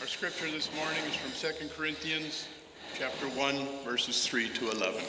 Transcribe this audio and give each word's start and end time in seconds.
Our 0.00 0.08
scripture 0.08 0.50
this 0.50 0.74
morning 0.74 1.02
is 1.08 1.14
from 1.14 1.52
2 1.52 1.68
Corinthians 1.76 2.48
chapter 2.98 3.26
1 3.26 3.84
verses 3.84 4.26
3 4.26 4.48
to 4.50 4.70
11. 4.70 5.02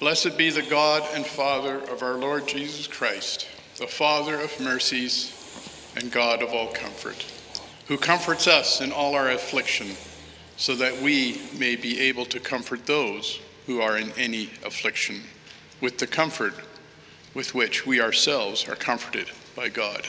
Blessed 0.00 0.36
be 0.36 0.50
the 0.50 0.62
God 0.62 1.06
and 1.14 1.24
Father 1.24 1.76
of 1.90 2.02
our 2.02 2.14
Lord 2.14 2.48
Jesus 2.48 2.86
Christ, 2.86 3.46
the 3.76 3.86
Father 3.86 4.40
of 4.40 4.58
mercies 4.60 5.92
and 5.94 6.10
God 6.10 6.42
of 6.42 6.52
all 6.54 6.68
comfort, 6.72 7.24
who 7.86 7.96
comforts 7.96 8.48
us 8.48 8.80
in 8.80 8.92
all 8.92 9.14
our 9.14 9.30
affliction, 9.30 9.88
so 10.56 10.74
that 10.74 11.00
we 11.02 11.40
may 11.58 11.76
be 11.76 12.00
able 12.00 12.24
to 12.26 12.40
comfort 12.40 12.86
those 12.86 13.40
who 13.66 13.80
are 13.82 13.98
in 13.98 14.10
any 14.12 14.44
affliction 14.64 15.20
with 15.80 15.98
the 15.98 16.06
comfort 16.06 16.54
with 17.34 17.54
which 17.54 17.86
we 17.86 18.00
ourselves 18.00 18.66
are 18.68 18.74
comforted 18.74 19.30
by 19.54 19.68
God. 19.68 20.06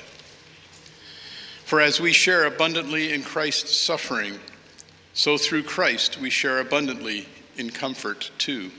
For 1.71 1.79
as 1.79 2.01
we 2.01 2.11
share 2.11 2.47
abundantly 2.47 3.13
in 3.13 3.23
Christ's 3.23 3.77
suffering, 3.77 4.37
so 5.13 5.37
through 5.37 5.63
Christ 5.63 6.19
we 6.19 6.29
share 6.29 6.59
abundantly 6.59 7.29
in 7.55 7.69
comfort 7.69 8.29
too. 8.37 8.71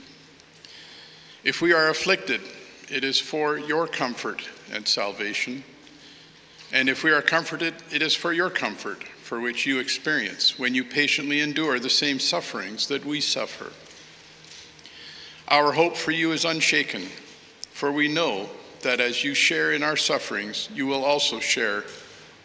If 1.43 1.59
we 1.59 1.73
are 1.73 1.89
afflicted, 1.89 2.41
it 2.91 3.03
is 3.03 3.19
for 3.19 3.57
your 3.57 3.87
comfort 3.87 4.47
and 4.71 4.87
salvation. 4.87 5.63
And 6.71 6.87
if 6.87 7.03
we 7.03 7.09
are 7.09 7.23
comforted, 7.23 7.73
it 7.91 8.03
is 8.03 8.13
for 8.13 8.31
your 8.31 8.51
comfort, 8.51 9.03
for 9.23 9.39
which 9.39 9.65
you 9.65 9.79
experience 9.79 10.59
when 10.59 10.75
you 10.75 10.83
patiently 10.83 11.41
endure 11.41 11.79
the 11.79 11.89
same 11.89 12.19
sufferings 12.19 12.85
that 12.89 13.03
we 13.03 13.21
suffer. 13.21 13.71
Our 15.47 15.71
hope 15.71 15.97
for 15.97 16.11
you 16.11 16.31
is 16.31 16.45
unshaken, 16.45 17.07
for 17.71 17.91
we 17.91 18.07
know 18.07 18.51
that 18.81 18.99
as 18.99 19.23
you 19.23 19.33
share 19.33 19.71
in 19.71 19.81
our 19.81 19.97
sufferings, 19.97 20.69
you 20.75 20.85
will 20.85 21.03
also 21.03 21.39
share 21.39 21.85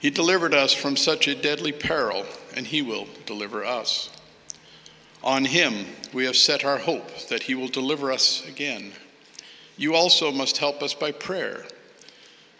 He 0.00 0.08
delivered 0.10 0.54
us 0.54 0.72
from 0.72 0.96
such 0.96 1.28
a 1.28 1.34
deadly 1.34 1.72
peril, 1.72 2.24
and 2.56 2.66
He 2.66 2.80
will 2.80 3.06
deliver 3.26 3.64
us. 3.64 4.10
On 5.22 5.44
Him 5.44 5.86
we 6.12 6.24
have 6.24 6.36
set 6.36 6.64
our 6.64 6.78
hope 6.78 7.28
that 7.28 7.44
He 7.44 7.54
will 7.54 7.68
deliver 7.68 8.10
us 8.10 8.46
again. 8.48 8.92
You 9.76 9.94
also 9.94 10.32
must 10.32 10.58
help 10.58 10.82
us 10.82 10.94
by 10.94 11.12
prayer, 11.12 11.66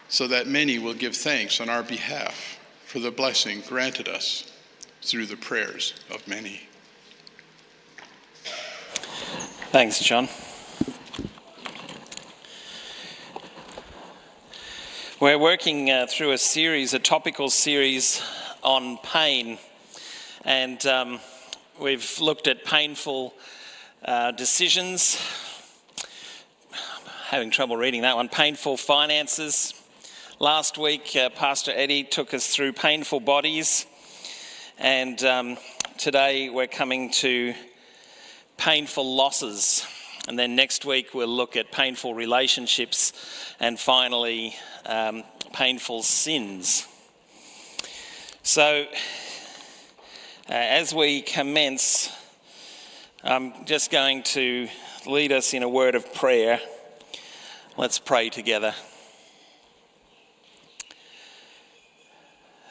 so 0.07 0.27
that 0.27 0.47
many 0.47 0.77
will 0.77 0.93
give 0.93 1.15
thanks 1.15 1.59
on 1.59 1.67
our 1.67 1.83
behalf 1.83 2.59
for 2.85 2.99
the 2.99 3.11
blessing 3.11 3.63
granted 3.67 4.07
us 4.07 4.51
through 5.01 5.25
the 5.25 5.37
prayers 5.37 5.95
of 6.11 6.27
many. 6.27 6.61
Thanks, 9.71 9.99
John. 9.99 10.27
We're 15.21 15.37
working 15.37 15.91
uh, 15.91 16.07
through 16.09 16.31
a 16.31 16.37
series, 16.39 16.95
a 16.95 16.99
topical 16.99 17.51
series 17.51 18.23
on 18.63 18.97
pain, 19.03 19.59
and 20.45 20.83
um, 20.87 21.19
we've 21.79 22.19
looked 22.19 22.47
at 22.47 22.65
painful 22.65 23.35
uh, 24.03 24.31
decisions. 24.31 25.21
Having 27.27 27.51
trouble 27.51 27.77
reading 27.77 28.01
that 28.01 28.15
one. 28.15 28.29
Painful 28.29 28.77
finances. 28.77 29.75
Last 30.39 30.79
week, 30.79 31.15
uh, 31.15 31.29
Pastor 31.29 31.71
Eddie 31.71 32.03
took 32.03 32.33
us 32.33 32.47
through 32.47 32.73
painful 32.73 33.19
bodies, 33.19 33.85
and 34.79 35.23
um, 35.23 35.57
today 35.99 36.49
we're 36.49 36.65
coming 36.65 37.11
to 37.11 37.53
painful 38.57 39.15
losses. 39.15 39.85
And 40.27 40.37
then 40.37 40.55
next 40.55 40.85
week, 40.85 41.13
we'll 41.13 41.27
look 41.27 41.55
at 41.55 41.71
painful 41.71 42.13
relationships, 42.13 43.11
and 43.59 43.79
finally, 43.79 44.55
um, 44.85 45.23
painful 45.51 46.03
sins. 46.03 46.87
So, 48.43 48.85
uh, 50.47 50.53
as 50.53 50.93
we 50.93 51.21
commence, 51.21 52.09
I'm 53.23 53.65
just 53.65 53.91
going 53.91 54.23
to 54.23 54.67
lead 55.07 55.31
us 55.31 55.53
in 55.53 55.63
a 55.63 55.69
word 55.69 55.95
of 55.95 56.13
prayer. 56.13 56.59
Let's 57.77 57.97
pray 57.97 58.29
together. 58.29 58.75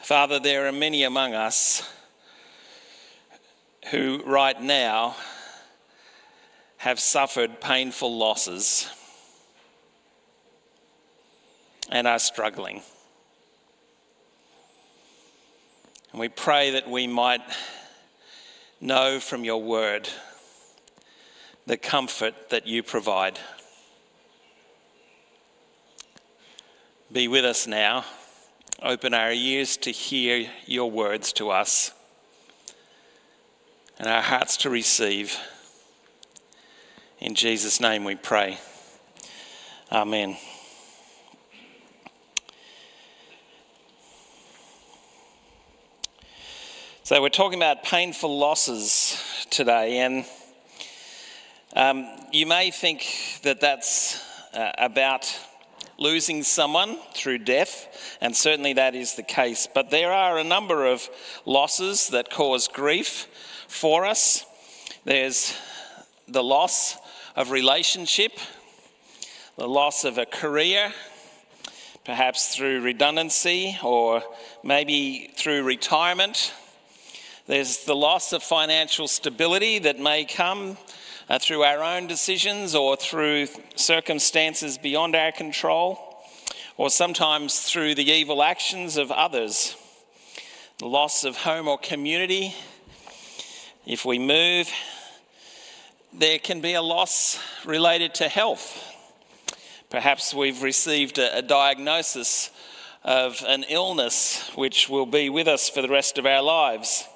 Father, 0.03 0.39
there 0.39 0.67
are 0.67 0.71
many 0.71 1.03
among 1.03 1.33
us 1.33 1.83
who 3.91 4.21
right 4.25 4.59
now 4.61 5.15
have 6.81 6.99
suffered 6.99 7.61
painful 7.61 8.17
losses 8.17 8.89
and 11.91 12.07
are 12.07 12.17
struggling. 12.17 12.81
And 16.11 16.19
we 16.19 16.27
pray 16.27 16.71
that 16.71 16.89
we 16.89 17.05
might 17.05 17.43
know 18.79 19.19
from 19.19 19.43
your 19.43 19.61
word 19.61 20.09
the 21.67 21.77
comfort 21.77 22.49
that 22.49 22.65
you 22.65 22.81
provide. 22.81 23.37
Be 27.11 27.27
with 27.27 27.45
us 27.45 27.67
now. 27.67 28.05
Open 28.81 29.13
our 29.13 29.31
ears 29.31 29.77
to 29.77 29.91
hear 29.91 30.49
your 30.65 30.89
words 30.89 31.31
to 31.33 31.51
us 31.51 31.91
and 33.99 34.07
our 34.07 34.23
hearts 34.23 34.57
to 34.57 34.71
receive. 34.71 35.37
In 37.21 37.35
Jesus' 37.35 37.79
name 37.79 38.03
we 38.03 38.15
pray. 38.15 38.57
Amen. 39.91 40.37
So, 47.03 47.21
we're 47.21 47.29
talking 47.29 47.59
about 47.59 47.83
painful 47.83 48.39
losses 48.39 49.45
today, 49.51 49.99
and 49.99 50.25
um, 51.75 52.07
you 52.31 52.47
may 52.47 52.71
think 52.71 53.05
that 53.43 53.61
that's 53.61 54.19
uh, 54.55 54.71
about 54.79 55.31
losing 55.99 56.41
someone 56.41 56.97
through 57.13 57.37
death, 57.37 58.17
and 58.19 58.35
certainly 58.35 58.73
that 58.73 58.95
is 58.95 59.13
the 59.13 59.21
case. 59.21 59.67
But 59.71 59.91
there 59.91 60.11
are 60.11 60.39
a 60.39 60.43
number 60.43 60.87
of 60.87 61.07
losses 61.45 62.07
that 62.07 62.31
cause 62.31 62.67
grief 62.67 63.27
for 63.67 64.07
us. 64.07 64.43
There's 65.05 65.55
the 66.27 66.43
loss 66.43 66.97
of 67.35 67.51
relationship, 67.51 68.33
the 69.57 69.67
loss 69.67 70.03
of 70.03 70.17
a 70.17 70.25
career, 70.25 70.93
perhaps 72.05 72.55
through 72.55 72.81
redundancy 72.81 73.77
or 73.83 74.23
maybe 74.63 75.31
through 75.35 75.63
retirement 75.63 76.53
there's 77.51 77.85
the 77.85 77.95
loss 77.95 78.31
of 78.33 78.43
financial 78.43 79.09
stability 79.09 79.79
that 79.79 79.99
may 79.99 80.23
come 80.23 80.77
uh, 81.27 81.37
through 81.37 81.63
our 81.63 81.83
own 81.83 82.07
decisions 82.07 82.75
or 82.75 82.95
through 82.95 83.47
circumstances 83.75 84.77
beyond 84.77 85.17
our 85.17 85.31
control, 85.31 85.99
or 86.77 86.89
sometimes 86.89 87.59
through 87.59 87.95
the 87.95 88.09
evil 88.09 88.41
actions 88.41 88.95
of 88.95 89.11
others. 89.11 89.75
The 90.77 90.85
loss 90.85 91.25
of 91.25 91.35
home 91.35 91.67
or 91.67 91.77
community. 91.77 92.55
If 93.85 94.05
we 94.05 94.17
move, 94.17 94.71
there 96.13 96.39
can 96.39 96.59
be 96.59 96.73
a 96.73 96.81
loss 96.81 97.39
related 97.65 98.13
to 98.15 98.27
health. 98.27 98.87
Perhaps 99.89 100.33
we've 100.33 100.61
received 100.61 101.17
a, 101.17 101.41
diagnosis 101.41 102.51
of 103.03 103.43
an 103.47 103.63
illness 103.69 104.51
which 104.55 104.89
will 104.89 105.05
be 105.05 105.29
with 105.29 105.47
us 105.47 105.69
for 105.69 105.81
the 105.81 105.87
rest 105.87 106.17
of 106.17 106.25
our 106.25 106.41
lives. 106.41 107.07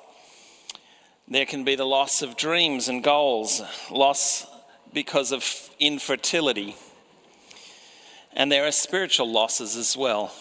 There 1.27 1.45
can 1.45 1.63
be 1.63 1.75
the 1.75 1.85
loss 1.85 2.21
of 2.21 2.37
dreams 2.37 2.87
and 2.87 3.03
goals, 3.03 3.61
loss 3.91 4.45
because 4.93 5.31
of 5.31 5.69
infertility. 5.79 6.75
And 8.33 8.51
there 8.51 8.65
are 8.65 8.71
spiritual 8.71 9.31
losses 9.31 9.75
as 9.75 9.97
well. 9.97 10.33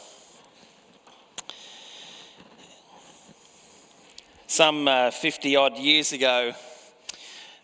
Some 4.46 4.86
uh, 4.86 5.10
50 5.10 5.56
odd 5.56 5.76
years 5.76 6.12
ago, 6.12 6.52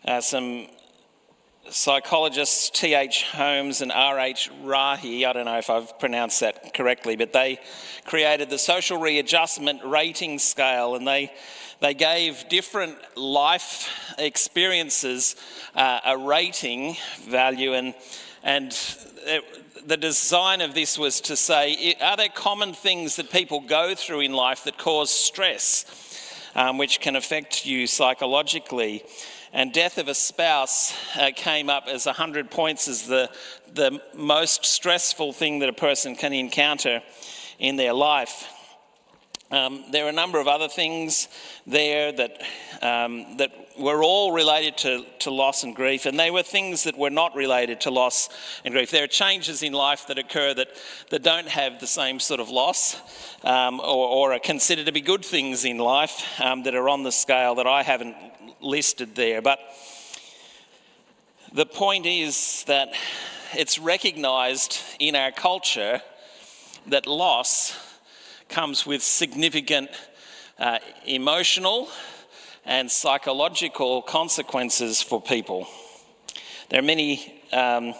uh, 0.05 0.19
some 0.19 0.67
psychologists 1.69 2.69
T.H. 2.69 3.23
Holmes 3.31 3.81
and 3.81 3.91
R.H. 3.91 4.49
Rahe, 4.63 5.25
I 5.25 5.33
don't 5.33 5.45
know 5.45 5.57
if 5.57 5.69
I've 5.69 5.97
pronounced 5.99 6.39
that 6.39 6.73
correctly, 6.73 7.15
but 7.15 7.33
they 7.33 7.59
created 8.05 8.49
the 8.49 8.57
social 8.57 8.99
readjustment 8.99 9.83
rating 9.85 10.39
scale 10.39 10.95
and 10.95 11.07
they, 11.07 11.31
they 11.79 11.93
gave 11.93 12.49
different 12.49 12.97
life 13.15 13.89
experiences 14.17 15.35
uh, 15.75 15.99
a 16.05 16.17
rating 16.17 16.97
value. 17.27 17.73
And, 17.73 17.93
and 18.43 18.71
it, 19.19 19.87
the 19.87 19.97
design 19.97 20.61
of 20.61 20.73
this 20.73 20.97
was 20.97 21.21
to 21.21 21.35
say 21.35 21.95
are 22.01 22.17
there 22.17 22.29
common 22.29 22.73
things 22.73 23.15
that 23.15 23.31
people 23.31 23.61
go 23.61 23.95
through 23.95 24.21
in 24.21 24.33
life 24.33 24.63
that 24.65 24.77
cause 24.77 25.11
stress, 25.11 25.85
um, 26.55 26.77
which 26.77 26.99
can 26.99 27.15
affect 27.15 27.65
you 27.65 27.87
psychologically? 27.87 29.03
And 29.53 29.73
death 29.73 29.97
of 29.97 30.07
a 30.07 30.15
spouse 30.15 30.93
uh, 31.17 31.31
came 31.35 31.69
up 31.69 31.87
as 31.87 32.05
100 32.05 32.49
points 32.49 32.87
as 32.87 33.07
the, 33.07 33.29
the 33.73 34.01
most 34.15 34.65
stressful 34.65 35.33
thing 35.33 35.59
that 35.59 35.69
a 35.69 35.73
person 35.73 36.15
can 36.15 36.33
encounter 36.33 37.01
in 37.59 37.75
their 37.75 37.93
life. 37.93 38.47
Um, 39.51 39.83
there 39.91 40.05
are 40.05 40.09
a 40.09 40.13
number 40.13 40.39
of 40.39 40.47
other 40.47 40.69
things 40.69 41.27
there 41.67 42.13
that, 42.13 42.41
um, 42.81 43.35
that 43.35 43.51
were 43.77 44.01
all 44.01 44.31
related 44.31 44.77
to, 44.77 45.05
to 45.19 45.31
loss 45.31 45.63
and 45.63 45.75
grief, 45.75 46.05
and 46.05 46.17
they 46.17 46.31
were 46.31 46.41
things 46.41 46.85
that 46.85 46.97
were 46.97 47.09
not 47.09 47.35
related 47.35 47.81
to 47.81 47.91
loss 47.91 48.29
and 48.63 48.73
grief. 48.73 48.91
There 48.91 49.03
are 49.03 49.07
changes 49.07 49.61
in 49.61 49.73
life 49.73 50.07
that 50.07 50.17
occur 50.17 50.53
that, 50.53 50.69
that 51.09 51.21
don't 51.21 51.49
have 51.49 51.81
the 51.81 51.87
same 51.87 52.21
sort 52.21 52.39
of 52.39 52.49
loss 52.49 52.95
um, 53.43 53.81
or, 53.81 54.29
or, 54.29 54.33
are 54.33 54.39
considered 54.39 54.85
to 54.85 54.93
be 54.93 55.01
good 55.01 55.25
things 55.25 55.65
in 55.65 55.77
life 55.77 56.39
um, 56.39 56.63
that 56.63 56.73
are 56.73 56.87
on 56.87 57.03
the 57.03 57.11
scale 57.11 57.55
that 57.55 57.67
I 57.67 57.83
haven't 57.83 58.15
listed 58.61 59.15
there. 59.15 59.41
But 59.41 59.59
the 61.53 61.65
point 61.65 62.05
is 62.05 62.63
that 62.67 62.93
it's 63.53 63.77
recognized 63.77 64.79
in 64.99 65.15
our 65.15 65.31
culture 65.31 66.01
that 66.87 67.07
loss 67.07 67.77
comes 68.47 68.85
with 68.85 69.01
significant 69.01 69.89
uh, 70.59 70.79
emotional 71.05 71.89
and 72.65 72.89
psychological 72.89 74.01
consequences 74.01 75.01
for 75.01 75.21
people. 75.21 75.67
There 76.69 76.79
are 76.79 76.83
many 76.83 77.41
um, 77.51 77.93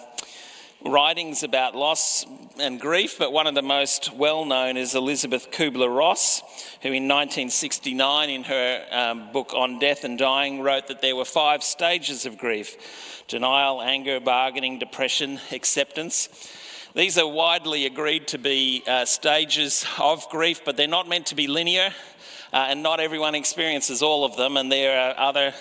writings 0.85 1.43
about 1.43 1.75
loss 1.75 2.25
and 2.59 2.79
grief, 2.79 3.17
but 3.19 3.31
one 3.31 3.47
of 3.47 3.55
the 3.55 3.61
most 3.61 4.13
well 4.13 4.45
known 4.45 4.77
is 4.77 4.95
Elisabeth 4.95 5.51
Kubler 5.51 5.95
Ross, 5.95 6.41
who 6.81 6.89
in 6.89 7.07
1969, 7.07 8.29
in 8.29 8.43
her 8.43 8.85
um, 8.91 9.31
book 9.31 9.53
on 9.55 9.79
death 9.79 10.03
and 10.03 10.17
dying, 10.17 10.61
wrote 10.61 10.87
that 10.87 11.01
there 11.01 11.15
were 11.15 11.25
five 11.25 11.63
stages 11.63 12.25
of 12.25 12.37
grief 12.37 13.23
denial, 13.27 13.81
anger, 13.81 14.19
bargaining, 14.19 14.77
depression, 14.79 15.39
acceptance. 15.51 16.27
These 16.93 17.17
are 17.17 17.27
widely 17.27 17.85
agreed 17.85 18.27
to 18.29 18.37
be 18.37 18.83
uh, 18.85 19.05
stages 19.05 19.85
of 19.97 20.27
grief, 20.29 20.65
but 20.65 20.75
they're 20.75 20.87
not 20.87 21.07
meant 21.07 21.27
to 21.27 21.35
be 21.35 21.47
linear, 21.47 21.93
uh, 22.51 22.67
and 22.69 22.83
not 22.83 22.99
everyone 22.99 23.35
experiences 23.35 24.01
all 24.01 24.25
of 24.25 24.35
them, 24.35 24.57
and 24.57 24.69
there 24.69 24.99
are 24.99 25.17
other 25.17 25.53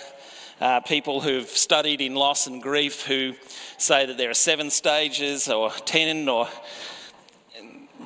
uh, 0.61 0.79
people 0.79 1.19
who've 1.19 1.49
studied 1.49 1.99
in 2.01 2.13
loss 2.13 2.45
and 2.45 2.61
grief 2.61 3.05
who 3.05 3.33
say 3.77 4.05
that 4.05 4.17
there 4.17 4.29
are 4.29 4.35
seven 4.35 4.69
stages 4.69 5.49
or 5.49 5.71
ten 5.85 6.29
or 6.29 6.47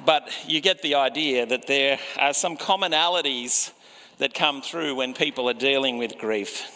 but 0.06 0.30
you 0.48 0.62
get 0.62 0.82
the 0.82 0.96
idea 0.96 1.46
that 1.46 1.68
there 1.68 2.00
are 2.18 2.34
some 2.34 2.58
commonalities 2.58 3.72
that 4.20 4.34
come 4.34 4.62
through 4.62 4.96
when 4.96 5.14
people 5.14 5.50
are 5.50 5.54
dealing 5.54 5.98
with 5.98 6.18
grief. 6.18 6.72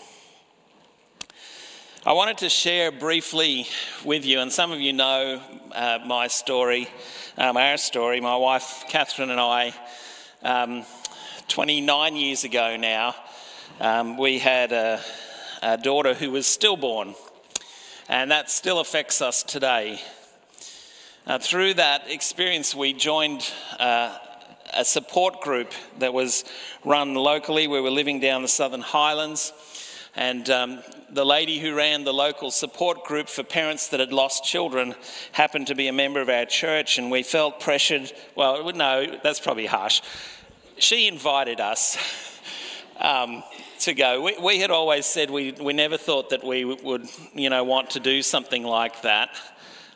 I 2.06 2.14
wanted 2.14 2.40
to 2.40 2.50
share 2.50 2.92
briefly 2.92 3.68
with 4.04 4.26
you, 4.26 4.40
and 4.40 4.52
some 4.52 4.72
of 4.72 4.80
you 4.80 4.94
know 4.94 5.42
uh, 5.74 6.00
my 6.06 6.28
story, 6.28 6.88
um, 7.38 7.56
our 7.56 7.78
story. 7.78 8.20
My 8.20 8.36
wife 8.36 8.86
Catherine 8.90 9.30
and 9.30 9.40
I, 9.40 9.74
um, 10.42 10.86
29 11.50 12.16
years 12.16 12.44
ago 12.44 12.78
now, 12.78 13.16
um, 13.80 14.18
we 14.18 14.40
had 14.40 14.72
a, 14.72 15.02
a 15.62 15.78
daughter 15.78 16.14
who 16.14 16.32
was 16.32 16.48
stillborn, 16.48 17.16
and 18.08 18.32
that 18.32 18.50
still 18.50 18.80
affects 18.80 19.22
us 19.22 19.44
today. 19.44 20.02
Uh, 21.28 21.38
through 21.38 21.74
that 21.76 22.10
experience, 22.10 22.74
we 22.74 22.94
joined 22.94 23.52
uh, 23.80 24.18
a 24.74 24.86
support 24.86 25.42
group 25.42 25.72
that 26.00 26.14
was 26.14 26.46
run 26.84 27.14
locally. 27.14 27.68
We 27.68 27.82
were 27.82 27.92
living 27.92 28.20
down 28.20 28.42
the 28.42 28.48
Southern 28.48 28.82
Highlands, 28.82 29.54
and 30.16 30.50
um, 30.50 30.80
the 31.12 31.26
lady 31.26 31.60
who 31.60 31.76
ran 31.76 32.04
the 32.04 32.14
local 32.14 32.52
support 32.52 33.04
group 33.04 33.30
for 33.30 33.44
parents 33.44 33.90
that 33.90 34.00
had 34.00 34.14
lost 34.14 34.44
children 34.44 34.96
happened 35.32 35.68
to 35.68 35.76
be 35.76 35.88
a 35.88 35.94
member 35.94 36.22
of 36.22 36.30
our 36.30 36.46
church, 36.46 36.98
and 36.98 37.12
we 37.12 37.24
felt 37.24 37.60
pressured. 37.60 38.12
Well, 38.36 38.72
no, 38.74 39.20
that's 39.22 39.40
probably 39.40 39.66
harsh. 39.66 40.02
She 40.78 41.08
invited 41.08 41.60
us. 41.60 41.98
Um, 43.02 43.44
to 43.80 43.94
go. 43.94 44.22
We, 44.22 44.38
we 44.38 44.60
had 44.60 44.72
always 44.72 45.06
said 45.06 45.30
we, 45.30 45.52
we 45.54 45.74
never 45.74 45.98
thought 45.98 46.30
that 46.32 46.44
we 46.44 46.66
would, 46.66 47.08
you 47.34 47.50
know, 47.50 47.64
want 47.64 47.92
to 47.92 48.00
do 48.00 48.22
something 48.22 48.64
like 48.64 49.02
that. 49.04 49.30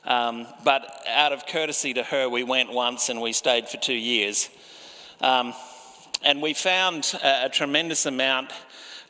Um, 0.06 0.47
but 0.63 1.03
out 1.07 1.31
of 1.31 1.45
courtesy 1.45 1.94
to 1.94 2.03
her, 2.03 2.27
we 2.27 2.44
went 2.44 2.71
once 2.71 3.09
and 3.09 3.21
we 3.21 3.31
stayed 3.31 3.69
for 3.69 3.77
two 3.77 3.94
years. 3.94 4.50
Um, 5.21 5.53
and 6.24 6.41
we 6.41 6.53
found 6.53 7.13
a, 7.24 7.45
a, 7.45 7.50
tremendous 7.50 8.06
amount 8.06 8.51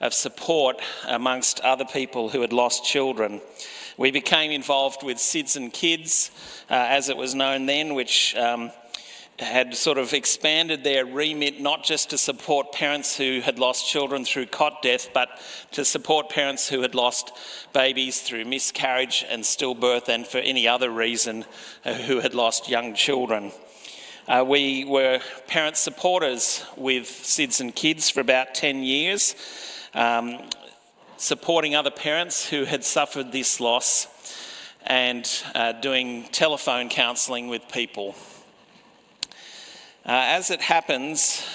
of 0.02 0.14
support 0.14 0.80
amongst 1.08 1.60
other 1.62 1.86
people 1.86 2.30
who 2.30 2.42
had 2.42 2.54
lost 2.54 2.86
children. 2.86 3.42
We 3.98 4.12
became 4.12 4.52
involved 4.52 5.04
with 5.04 5.18
SIDS 5.18 5.56
and 5.56 5.72
Kids, 5.72 6.32
uh, 6.70 6.74
as 6.74 7.10
it 7.10 7.18
was 7.18 7.34
known 7.34 7.66
then, 7.66 7.94
which 7.94 8.36
um, 8.36 8.72
had 9.40 9.76
sort 9.76 9.98
of 9.98 10.14
expanded 10.14 10.84
their 10.84 11.06
remit 11.06 11.60
not 11.60 11.84
just 11.84 12.12
to 12.12 12.18
support 12.18 12.72
parents 12.72 13.18
who 13.18 13.42
had 13.42 13.58
lost 13.58 13.90
children 13.90 14.24
through 14.24 14.46
cot 14.46 14.82
death, 14.82 15.10
but 15.14 15.30
to 15.72 15.84
support 15.84 16.30
parents 16.30 16.70
who 16.70 16.82
had 16.82 16.94
lost 16.94 17.32
babies 17.74 18.22
through 18.22 18.46
miscarriage 18.46 19.26
and 19.28 19.44
stillbirth 19.44 20.08
and 20.08 20.28
for 20.28 20.38
any 20.38 20.68
other 20.68 20.90
reason 20.90 21.46
uh, 21.84 21.94
who 21.94 22.20
had 22.20 22.36
lost 22.36 22.70
young 22.70 22.94
children. 22.94 23.52
Uh, 24.28 24.46
we 24.48 24.86
were 24.86 25.20
parent 25.48 25.76
supporters 25.76 26.64
with 26.78 27.06
SIDS 27.06 27.60
and 27.60 27.76
Kids 27.76 28.10
for 28.10 28.22
about 28.22 28.54
10 28.54 28.84
years, 28.84 29.36
um, 29.94 30.48
supporting 31.18 31.76
other 31.76 31.92
parents 31.92 32.48
who 32.48 32.66
had 32.66 32.84
suffered 32.84 33.32
this 33.32 33.60
loss 33.60 34.08
and 34.86 35.44
uh, 35.56 35.72
doing 35.74 36.24
telephone 36.32 36.88
counselling 36.88 37.48
with 37.48 37.68
people. 37.68 38.16
Uh, 40.06 40.36
as 40.36 40.52
it 40.52 40.60
happens, 40.60 41.48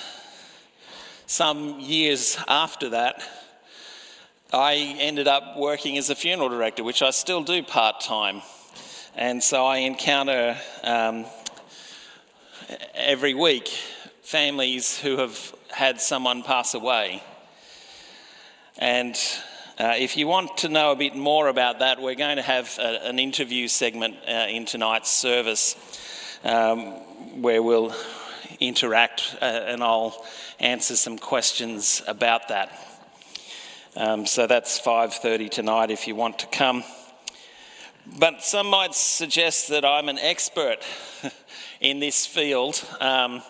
some 1.27 1.81
years 1.81 2.39
after 2.49 2.89
that, 2.89 3.23
I 4.55 4.97
ended 4.99 5.29
up 5.29 5.59
working 5.59 5.99
as 5.99 6.09
a 6.09 6.14
funeral 6.14 6.49
director, 6.49 6.83
which 6.83 7.02
I 7.02 7.11
still 7.11 7.43
do 7.43 7.62
part 7.62 8.00
time. 8.00 8.40
And 9.14 9.43
so 9.43 9.67
I 9.67 9.78
encounter 9.78 10.57
um, 10.83 11.26
every 12.95 13.35
week 13.35 13.69
families 14.23 14.99
who 14.99 15.19
have 15.19 15.55
had 15.71 16.00
someone 16.00 16.43
pass 16.43 16.73
away. 16.73 17.23
And 18.78 19.14
uh, 19.78 19.93
if 19.99 20.17
you 20.17 20.26
want 20.26 20.57
to 20.59 20.71
know 20.71 20.93
a 20.93 20.97
bit 20.97 21.14
more 21.14 21.49
about 21.49 21.81
that, 21.81 22.00
we're 22.00 22.14
going 22.14 22.37
to 22.37 22.43
have 22.43 22.78
a, 22.78 23.09
an 23.09 23.19
interview 23.19 23.69
segment 23.69 24.17
uh, 24.26 24.47
in 24.49 24.64
tonight's 24.64 25.11
service 25.11 25.76
um, 26.45 26.93
where 27.43 27.62
we'll 27.62 27.95
interact 28.61 29.37
uh, 29.41 29.45
and 29.45 29.83
I'll 29.83 30.25
answer 30.59 30.97
some 30.97 31.19
questions 31.19 32.03
about 32.07 32.49
that. 32.49 32.73
Um, 33.97 34.27
so 34.27 34.47
that's 34.47 34.81
5:30 34.81 35.50
tonight 35.50 35.91
if 35.91 36.07
you 36.07 36.15
want 36.15 36.38
to 36.41 36.47
come. 36.47 36.85
But 38.19 38.43
some 38.43 38.69
might 38.69 38.95
suggest 38.95 39.69
that 39.69 39.85
I'm 39.85 40.09
an 40.09 40.19
expert 40.19 40.79
in 41.81 42.00
this 42.00 42.27
field. 42.27 42.83
Um, 43.00 43.43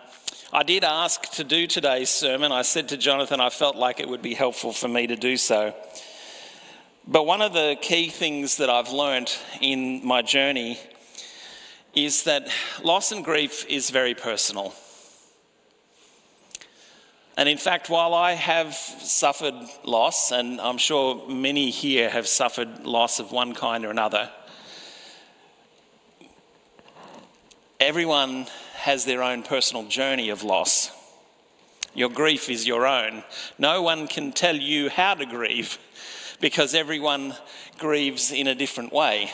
I 0.53 0.63
did 0.63 0.85
ask 0.85 1.31
to 1.33 1.45
do 1.45 1.67
today's 1.67 2.09
sermon. 2.09 2.53
I 2.53 2.63
said 2.63 2.89
to 2.89 2.97
Jonathan 2.97 3.41
I 3.41 3.51
felt 3.51 3.77
like 3.77 4.01
it 4.01 4.09
would 4.09 4.23
be 4.23 4.35
helpful 4.35 4.73
for 4.73 4.89
me 4.89 5.07
to 5.07 5.17
do 5.17 5.37
so. 5.37 5.75
But 7.07 7.27
one 7.27 7.43
of 7.43 7.53
the 7.53 7.77
key 7.81 8.09
things 8.09 8.57
that 8.57 8.69
I've 8.69 8.91
learned 8.91 9.35
in 9.61 10.07
my 10.07 10.23
journey 10.23 10.79
is 11.95 12.25
that 12.25 12.49
loss 12.83 13.13
and 13.13 13.25
grief 13.25 13.65
is 13.69 13.91
very 13.91 14.15
personal. 14.15 14.75
And 17.39 17.49
in 17.49 17.57
fact, 17.57 17.89
while 17.89 18.15
I 18.15 18.33
have 18.33 18.75
suffered 18.75 19.55
loss, 19.85 20.33
and 20.33 20.61
I'm 20.61 20.77
sure 20.77 21.29
many 21.29 21.71
here 21.71 22.11
have 22.11 22.27
suffered 22.27 22.85
loss 22.85 23.21
of 23.21 23.31
one 23.31 23.55
kind 23.55 23.85
or 23.85 23.91
another, 23.91 24.29
everyone 27.79 28.49
has 28.79 29.05
their 29.05 29.23
own 29.23 29.45
personal 29.45 29.85
journey 29.85 30.31
of 30.31 30.43
loss. 30.43 30.91
Your 31.95 32.09
grief 32.09 32.49
is 32.49 32.67
your 32.67 32.89
own. 32.89 33.23
No 33.57 33.83
one 33.83 34.09
can 34.09 34.33
tell 34.33 34.57
you 34.57 34.89
how 34.89 35.15
to 35.15 35.25
grieve, 35.25 35.79
because 36.41 36.75
everyone 36.75 37.37
grieves 37.79 38.33
in 38.33 38.49
a 38.49 38.55
different 38.57 38.93
way. 38.93 39.31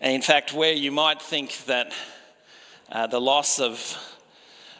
And 0.00 0.12
in 0.12 0.22
fact, 0.22 0.52
where 0.52 0.72
you 0.72 0.90
might 0.90 1.22
think 1.22 1.56
that 1.66 1.92
uh, 2.90 3.06
the 3.06 3.20
loss 3.20 3.60
of 3.60 3.96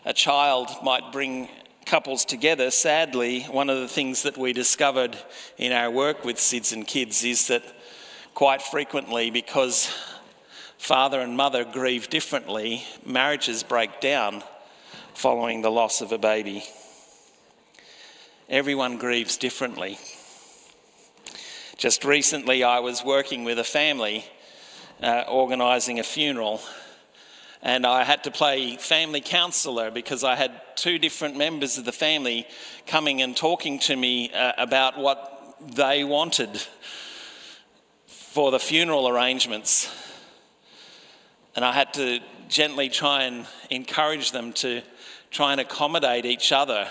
a 0.05 0.13
child 0.13 0.69
might 0.83 1.13
bring 1.13 1.49
couples 1.87 2.25
together, 2.25 2.71
sadly, 2.71 3.43
one 3.45 3.71
of 3.71 3.79
the 3.79 3.89
things 3.89 4.23
that 4.23 4.37
we 4.37 4.53
discovered 4.53 5.17
in 5.59 5.73
our 5.73 5.91
work 5.91 6.25
with 6.25 6.37
SIDS 6.37 6.73
and 6.73 6.87
kids 6.87 7.25
is 7.25 7.49
that 7.49 7.63
quite 8.35 8.61
frequently, 8.61 9.31
because 9.31 9.91
father 10.77 11.21
and 11.21 11.37
mother 11.37 11.65
grieve 11.65 12.11
differently, 12.11 12.85
marriages 13.07 13.63
break 13.63 14.01
down 14.01 14.43
following 15.15 15.63
the 15.63 15.71
loss 15.71 16.01
of 16.01 16.13
a 16.13 16.19
baby. 16.19 16.65
Everyone 18.49 18.99
grieves 18.99 19.37
differently. 19.39 19.99
Just 21.77 22.05
recently, 22.05 22.63
I 22.63 22.81
was 22.81 23.05
working 23.05 23.45
with 23.45 23.59
a 23.59 23.65
family 23.65 24.25
uh, 25.03 25.25
organising 25.29 25.99
a 25.99 26.05
funeral, 26.05 26.61
and 27.65 27.87
I 27.87 28.05
had 28.05 28.25
to 28.25 28.31
play 28.31 28.77
family 28.77 29.23
counsellor 29.23 29.91
because 29.91 30.23
I 30.23 30.37
had 30.37 30.53
two 30.77 30.99
different 30.99 31.37
members 31.39 31.79
of 31.79 31.87
the 31.87 31.93
family 31.93 32.47
coming 32.87 33.23
and 33.23 33.35
talking 33.35 33.79
to 33.81 33.97
me 33.97 34.31
uh, 34.31 34.53
about 34.59 34.99
what 34.99 35.57
they 35.75 36.05
wanted 36.05 36.61
for 38.07 38.51
the 38.51 38.59
funeral 38.59 39.09
arrangements. 39.09 39.91
And 41.57 41.65
I 41.65 41.73
had 41.73 41.95
to 41.95 42.21
gently 42.49 42.91
try 42.91 43.23
and 43.23 43.47
encourage 43.71 44.33
them 44.33 44.53
to 44.55 44.83
try 45.31 45.53
and 45.53 45.61
accommodate 45.61 46.27
each 46.27 46.53
other 46.53 46.87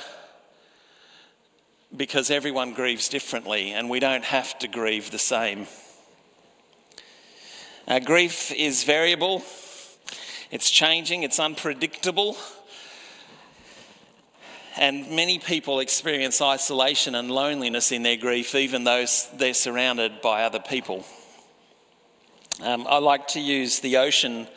because 1.95 2.31
everyone 2.31 2.73
grieves 2.73 3.09
differently 3.09 3.73
and 3.73 3.91
we 3.91 3.99
don't 3.99 4.23
have 4.23 4.57
to 4.57 4.67
grieve 4.67 5.11
the 5.11 5.19
same. 5.19 5.67
Uh, 7.87 7.99
grief 7.99 8.51
is 8.51 8.83
variable, 8.85 9.43
it's 10.53 10.69
changing, 10.69 11.23
it's 11.23 11.39
unpredictable. 11.39 12.37
And 14.77 15.09
many 15.09 15.39
people 15.39 15.79
experience 15.79 16.43
isolation 16.43 17.15
and 17.15 17.31
loneliness 17.31 17.91
in 17.91 18.03
their 18.03 18.17
grief, 18.17 18.53
even 18.53 18.83
though 18.83 19.03
they're 19.33 19.55
surrounded 19.55 20.21
by 20.21 20.43
other 20.43 20.59
people. 20.59 21.05
Um, 22.61 22.85
I 22.87 22.99
like 22.99 23.29
to 23.29 23.39
use 23.39 23.79
the 23.79 23.97
ocean 23.97 24.47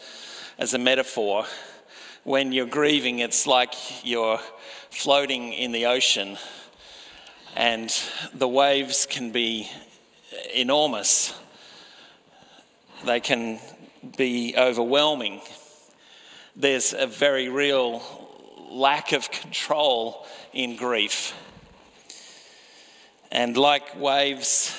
as 0.58 0.74
a 0.74 0.78
metaphor. 0.78 1.46
When 2.24 2.52
you're 2.52 2.66
grieving, 2.66 3.20
it's 3.20 3.46
like 3.46 3.72
you're 4.04 4.40
floating 4.90 5.54
in 5.54 5.72
the 5.72 5.86
ocean 5.86 6.36
and 7.54 7.90
the 8.34 8.48
waves 8.48 9.06
can 9.06 9.32
be 9.32 9.70
enormous. 10.54 11.32
They 13.06 13.20
can 13.20 13.60
be 14.18 14.54
overwhelming. 14.58 15.40
There's 16.58 16.94
a 16.94 17.06
very 17.06 17.50
real 17.50 18.02
lack 18.70 19.12
of 19.12 19.30
control 19.30 20.26
in 20.54 20.76
grief. 20.76 21.34
And 23.30 23.54
like 23.58 24.00
waves 24.00 24.74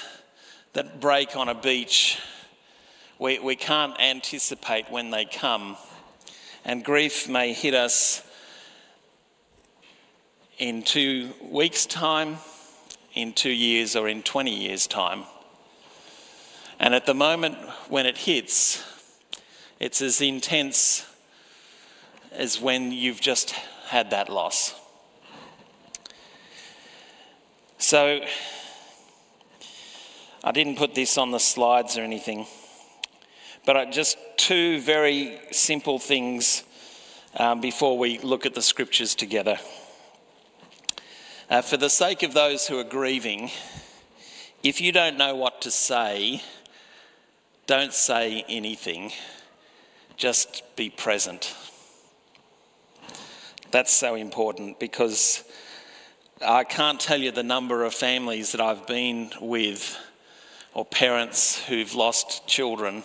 that 0.73 0.99
break 0.99 1.35
on 1.35 1.49
a 1.49 1.53
beach, 1.53 2.17
we, 3.19 3.37
we 3.37 3.55
can't 3.55 3.93
anticipate 4.01 4.89
when 4.89 5.11
they 5.11 5.25
come. 5.25 5.77
And 6.65 6.83
grief 6.83 7.29
may 7.29 7.53
hit 7.53 7.75
us 7.75 8.23
in 10.57 10.81
two 10.81 11.29
weeks' 11.43 11.85
time 11.85 12.37
in 13.13 13.33
two 13.33 13.51
years 13.51 13.95
or 13.95 14.07
in 14.07 14.23
20 14.23 14.51
years' 14.51 14.87
time. 14.87 15.25
And 16.79 16.95
at 16.95 17.05
the 17.05 17.13
moment 17.13 17.55
when 17.87 18.07
it 18.07 18.17
hits, 18.17 18.83
it's 19.79 20.01
as 20.01 20.21
intense 20.21 21.05
as 22.31 22.59
when 22.59 22.91
you've 22.91 23.21
just 23.21 23.51
had 23.87 24.11
that 24.11 24.29
loss. 24.29 24.75
So, 27.77 28.21
I 30.43 30.51
didn't 30.51 30.77
put 30.77 30.95
this 30.95 31.17
on 31.17 31.31
the 31.31 31.39
slides 31.39 31.97
or 31.97 32.01
anything, 32.01 32.47
but 33.65 33.77
I, 33.77 33.85
just 33.85 34.17
two 34.37 34.79
very 34.81 35.39
simple 35.51 35.99
things 35.99 36.63
um, 37.35 37.61
before 37.61 37.97
we 37.97 38.17
look 38.19 38.45
at 38.45 38.55
the 38.55 38.61
scriptures 38.61 39.13
together. 39.13 39.57
Uh, 41.49 41.61
for 41.61 41.77
the 41.77 41.89
sake 41.89 42.23
of 42.23 42.33
those 42.33 42.67
who 42.67 42.77
are 42.79 42.83
grieving, 42.83 43.51
if 44.63 44.81
you 44.81 44.91
don't 44.91 45.17
know 45.17 45.35
what 45.35 45.61
to 45.61 45.71
say, 45.71 46.41
don't 47.67 47.93
say 47.93 48.43
anything. 48.49 49.11
Just 50.17 50.63
be 50.75 50.89
present. 50.89 51.55
That's 53.69 53.91
so 53.91 54.15
important 54.15 54.79
because 54.79 55.43
I 56.45 56.63
can't 56.63 56.99
tell 56.99 57.19
you 57.19 57.31
the 57.31 57.43
number 57.43 57.83
of 57.83 57.93
families 57.93 58.53
that 58.53 58.61
I've 58.61 58.87
been 58.87 59.31
with 59.41 59.97
or 60.73 60.85
parents 60.85 61.65
who've 61.65 61.93
lost 61.93 62.47
children 62.47 63.03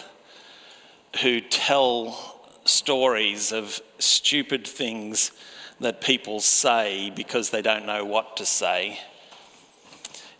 who 1.20 1.40
tell 1.40 2.38
stories 2.64 3.50
of 3.50 3.80
stupid 3.98 4.66
things 4.66 5.32
that 5.80 6.00
people 6.00 6.38
say 6.38 7.10
because 7.10 7.50
they 7.50 7.62
don't 7.62 7.84
know 7.84 8.04
what 8.04 8.36
to 8.36 8.46
say. 8.46 9.00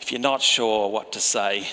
If 0.01 0.13
you're 0.13 0.21
not 0.21 0.41
sure 0.41 0.89
what 0.89 1.13
to 1.13 1.21
say, 1.21 1.67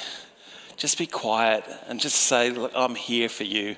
just 0.76 0.98
be 0.98 1.06
quiet 1.06 1.66
and 1.88 2.00
just 2.00 2.16
say, 2.16 2.50
Look, 2.50 2.72
I'm 2.74 2.96
here 2.96 3.30
for 3.30 3.44
you. 3.44 3.76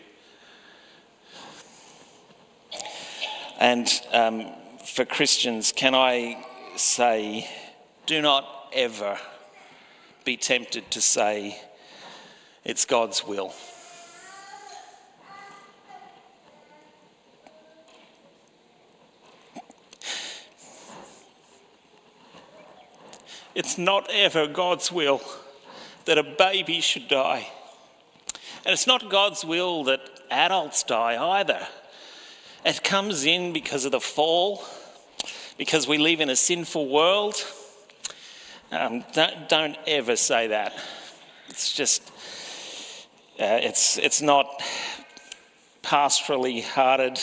And 3.60 3.92
um, 4.12 4.48
for 4.92 5.06
Christians, 5.06 5.72
can 5.72 5.96
I 5.96 6.46
say, 6.76 7.50
do 8.06 8.22
not 8.22 8.46
ever 8.74 9.18
be 10.26 10.36
tempted 10.36 10.92
to 10.92 11.00
say, 11.00 11.62
it's 12.66 12.84
God's 12.84 13.26
will. 13.26 13.54
It's 23.56 23.78
not 23.78 24.10
ever 24.12 24.46
God's 24.46 24.92
will 24.92 25.22
that 26.04 26.18
a 26.18 26.24
baby 26.24 26.82
should 26.82 27.08
die. 27.08 27.48
And 28.66 28.74
it's 28.74 28.88
not 28.88 29.10
God's 29.10 29.46
will 29.46 29.86
that 29.86 30.02
adults 30.30 30.84
die 30.84 31.40
either. 31.40 31.66
It 32.66 32.84
comes 32.84 33.26
in 33.26 33.54
because 33.54 33.86
of 33.86 33.92
the 33.92 34.02
fall, 34.02 34.64
because 35.58 35.88
we 35.88 35.98
live 35.98 36.22
in 36.22 36.29
a 36.29 36.36
sinful 36.36 36.89
world. 36.89 37.36
Um, 38.72 39.03
don't, 39.13 39.50
don't, 39.50 39.77
ever 39.86 40.15
say 40.15 40.48
that. 40.48 40.74
It's 41.50 41.74
just, 41.74 42.10
uh, 43.39 43.60
it's, 43.62 43.98
it's 43.98 44.22
not 44.22 44.62
pastorally 45.84 46.63
hearted. 46.63 47.20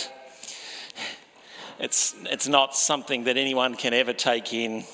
It's, 1.78 2.14
it's 2.25 2.49
not 2.49 2.75
something 2.75 3.25
that 3.25 3.37
anyone 3.37 3.76
can 3.76 3.94
ever 3.94 4.12
take 4.12 4.52
in. 4.52 4.85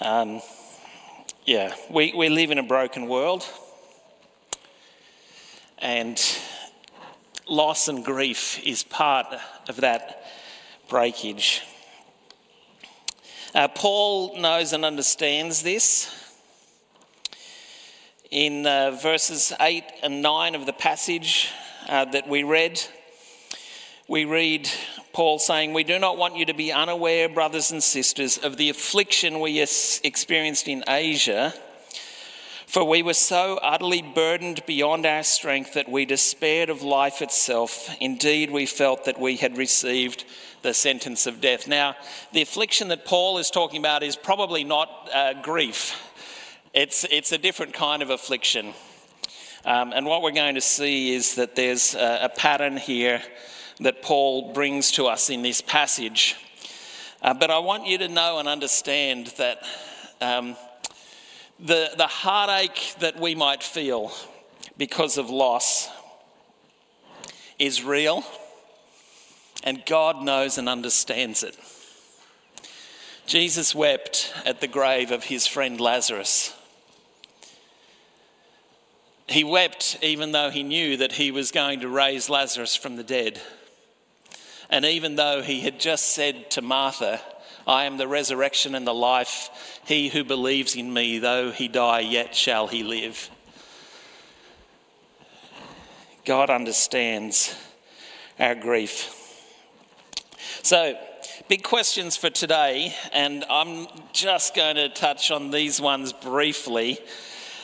Um, 0.00 0.40
yeah, 1.44 1.74
we, 1.90 2.14
we 2.16 2.28
live 2.28 2.50
in 2.50 2.58
a 2.58 2.62
broken 2.62 3.08
world, 3.08 3.44
and 5.78 6.20
loss 7.48 7.88
and 7.88 8.04
grief 8.04 8.64
is 8.64 8.84
part 8.84 9.26
of 9.68 9.76
that 9.76 10.24
breakage. 10.88 11.62
Uh, 13.52 13.66
Paul 13.66 14.38
knows 14.38 14.72
and 14.72 14.84
understands 14.84 15.62
this. 15.62 16.14
In 18.30 18.64
uh, 18.64 18.92
verses 18.92 19.52
8 19.58 19.82
and 20.04 20.22
9 20.22 20.54
of 20.54 20.66
the 20.66 20.72
passage 20.72 21.50
uh, 21.88 22.04
that 22.06 22.28
we 22.28 22.44
read, 22.44 22.80
we 24.06 24.24
read 24.24 24.70
Paul 25.12 25.40
saying, 25.40 25.72
We 25.72 25.82
do 25.82 25.98
not 25.98 26.16
want 26.16 26.36
you 26.36 26.44
to 26.44 26.54
be 26.54 26.70
unaware, 26.70 27.28
brothers 27.28 27.72
and 27.72 27.82
sisters, 27.82 28.38
of 28.38 28.56
the 28.56 28.70
affliction 28.70 29.40
we 29.40 29.60
experienced 29.60 30.68
in 30.68 30.84
Asia. 30.86 31.52
For 32.68 32.84
we 32.84 33.02
were 33.02 33.14
so 33.14 33.58
utterly 33.64 34.00
burdened 34.00 34.64
beyond 34.64 35.04
our 35.04 35.24
strength 35.24 35.74
that 35.74 35.88
we 35.88 36.04
despaired 36.04 36.70
of 36.70 36.82
life 36.82 37.20
itself. 37.20 37.90
Indeed, 37.98 38.52
we 38.52 38.64
felt 38.64 39.06
that 39.06 39.18
we 39.18 39.34
had 39.34 39.58
received 39.58 40.24
the 40.62 40.74
sentence 40.74 41.26
of 41.26 41.40
death. 41.40 41.66
Now, 41.66 41.96
the 42.32 42.42
affliction 42.42 42.88
that 42.88 43.04
Paul 43.04 43.38
is 43.38 43.50
talking 43.50 43.78
about 43.78 44.02
is 44.02 44.16
probably 44.16 44.64
not 44.64 45.08
uh, 45.14 45.34
grief, 45.42 45.96
it's, 46.72 47.04
it's 47.10 47.32
a 47.32 47.38
different 47.38 47.74
kind 47.74 48.02
of 48.02 48.10
affliction. 48.10 48.74
Um, 49.64 49.92
and 49.92 50.06
what 50.06 50.22
we're 50.22 50.30
going 50.30 50.54
to 50.54 50.60
see 50.60 51.12
is 51.14 51.34
that 51.34 51.54
there's 51.56 51.94
a, 51.94 52.20
a 52.22 52.28
pattern 52.28 52.76
here 52.76 53.20
that 53.80 54.02
Paul 54.02 54.52
brings 54.52 54.92
to 54.92 55.06
us 55.06 55.30
in 55.30 55.42
this 55.42 55.60
passage. 55.60 56.36
Uh, 57.22 57.34
but 57.34 57.50
I 57.50 57.58
want 57.58 57.86
you 57.86 57.98
to 57.98 58.08
know 58.08 58.38
and 58.38 58.48
understand 58.48 59.28
that 59.36 59.62
um, 60.20 60.56
the, 61.58 61.90
the 61.96 62.06
heartache 62.06 62.94
that 63.00 63.20
we 63.20 63.34
might 63.34 63.62
feel 63.62 64.12
because 64.78 65.18
of 65.18 65.28
loss 65.28 65.90
is 67.58 67.84
real, 67.84 68.24
and 69.62 69.84
God 69.86 70.22
knows 70.22 70.58
and 70.58 70.68
understands 70.68 71.42
it. 71.42 71.56
Jesus 73.26 73.74
wept 73.74 74.32
at 74.44 74.60
the 74.60 74.66
grave 74.66 75.10
of 75.10 75.24
his 75.24 75.46
friend 75.46 75.80
Lazarus. 75.80 76.54
He 79.28 79.44
wept 79.44 79.98
even 80.02 80.32
though 80.32 80.50
he 80.50 80.64
knew 80.64 80.96
that 80.96 81.12
he 81.12 81.30
was 81.30 81.52
going 81.52 81.80
to 81.80 81.88
raise 81.88 82.28
Lazarus 82.28 82.74
from 82.74 82.96
the 82.96 83.04
dead. 83.04 83.40
And 84.68 84.84
even 84.84 85.14
though 85.14 85.42
he 85.42 85.60
had 85.60 85.78
just 85.78 86.08
said 86.08 86.50
to 86.52 86.62
Martha, 86.62 87.20
I 87.66 87.84
am 87.84 87.98
the 87.98 88.08
resurrection 88.08 88.74
and 88.74 88.84
the 88.86 88.94
life. 88.94 89.80
He 89.84 90.08
who 90.08 90.24
believes 90.24 90.74
in 90.74 90.92
me, 90.92 91.18
though 91.18 91.52
he 91.52 91.68
die, 91.68 92.00
yet 92.00 92.34
shall 92.34 92.66
he 92.66 92.82
live. 92.82 93.30
God 96.24 96.50
understands 96.50 97.54
our 98.38 98.56
grief. 98.56 99.19
So, 100.62 100.94
big 101.48 101.62
questions 101.62 102.18
for 102.18 102.28
today, 102.28 102.94
and 103.14 103.46
I'm 103.48 103.86
just 104.12 104.54
going 104.54 104.76
to 104.76 104.90
touch 104.90 105.30
on 105.30 105.50
these 105.50 105.80
ones 105.80 106.12
briefly. 106.12 106.98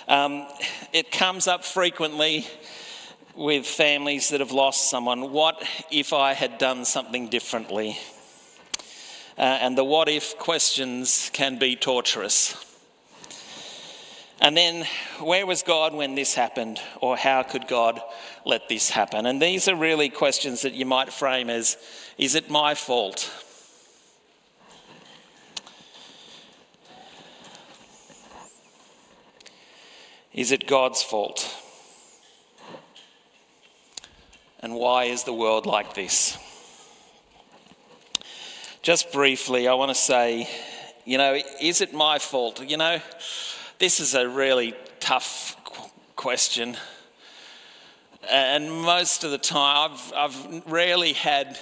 Um, 0.08 0.46
it 0.94 1.12
comes 1.12 1.46
up 1.46 1.62
frequently 1.62 2.46
with 3.34 3.66
families 3.66 4.30
that 4.30 4.40
have 4.40 4.50
lost 4.50 4.88
someone. 4.88 5.30
What 5.30 5.62
if 5.90 6.14
I 6.14 6.32
had 6.32 6.56
done 6.56 6.86
something 6.86 7.28
differently? 7.28 7.98
Uh, 9.36 9.42
and 9.42 9.76
the 9.76 9.84
what 9.84 10.08
if 10.08 10.38
questions 10.38 11.30
can 11.34 11.58
be 11.58 11.76
torturous. 11.76 12.65
And 14.40 14.56
then, 14.56 14.86
where 15.20 15.46
was 15.46 15.62
God 15.62 15.94
when 15.94 16.14
this 16.14 16.34
happened? 16.34 16.80
Or 17.00 17.16
how 17.16 17.42
could 17.42 17.66
God 17.66 18.00
let 18.44 18.68
this 18.68 18.90
happen? 18.90 19.24
And 19.26 19.40
these 19.40 19.66
are 19.66 19.74
really 19.74 20.10
questions 20.10 20.62
that 20.62 20.74
you 20.74 20.84
might 20.84 21.12
frame 21.12 21.48
as 21.48 21.76
is 22.18 22.34
it 22.34 22.50
my 22.50 22.74
fault? 22.74 23.30
Is 30.32 30.52
it 30.52 30.66
God's 30.66 31.02
fault? 31.02 31.50
And 34.60 34.74
why 34.74 35.04
is 35.04 35.24
the 35.24 35.32
world 35.32 35.64
like 35.64 35.94
this? 35.94 36.36
Just 38.82 39.12
briefly, 39.12 39.66
I 39.66 39.74
want 39.74 39.90
to 39.90 39.94
say, 39.94 40.48
you 41.06 41.16
know, 41.16 41.40
is 41.60 41.80
it 41.80 41.94
my 41.94 42.18
fault? 42.18 42.62
You 42.62 42.76
know, 42.76 43.00
this 43.78 44.00
is 44.00 44.14
a 44.14 44.28
really 44.28 44.74
tough 45.00 45.56
question. 46.16 46.76
And 48.30 48.70
most 48.70 49.22
of 49.22 49.30
the 49.30 49.38
time, 49.38 49.90
I've, 49.92 50.12
I've 50.14 50.66
rarely 50.66 51.12
had 51.12 51.58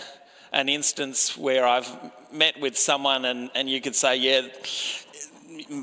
an 0.52 0.68
instance 0.68 1.37
where 1.37 1.66
I've 1.66 1.90
met 2.33 2.59
with 2.61 2.78
someone 2.78 3.25
and, 3.25 3.50
and 3.54 3.68
you 3.68 3.80
could 3.80 3.97
say, 3.97 4.16
yeah, 4.16 4.42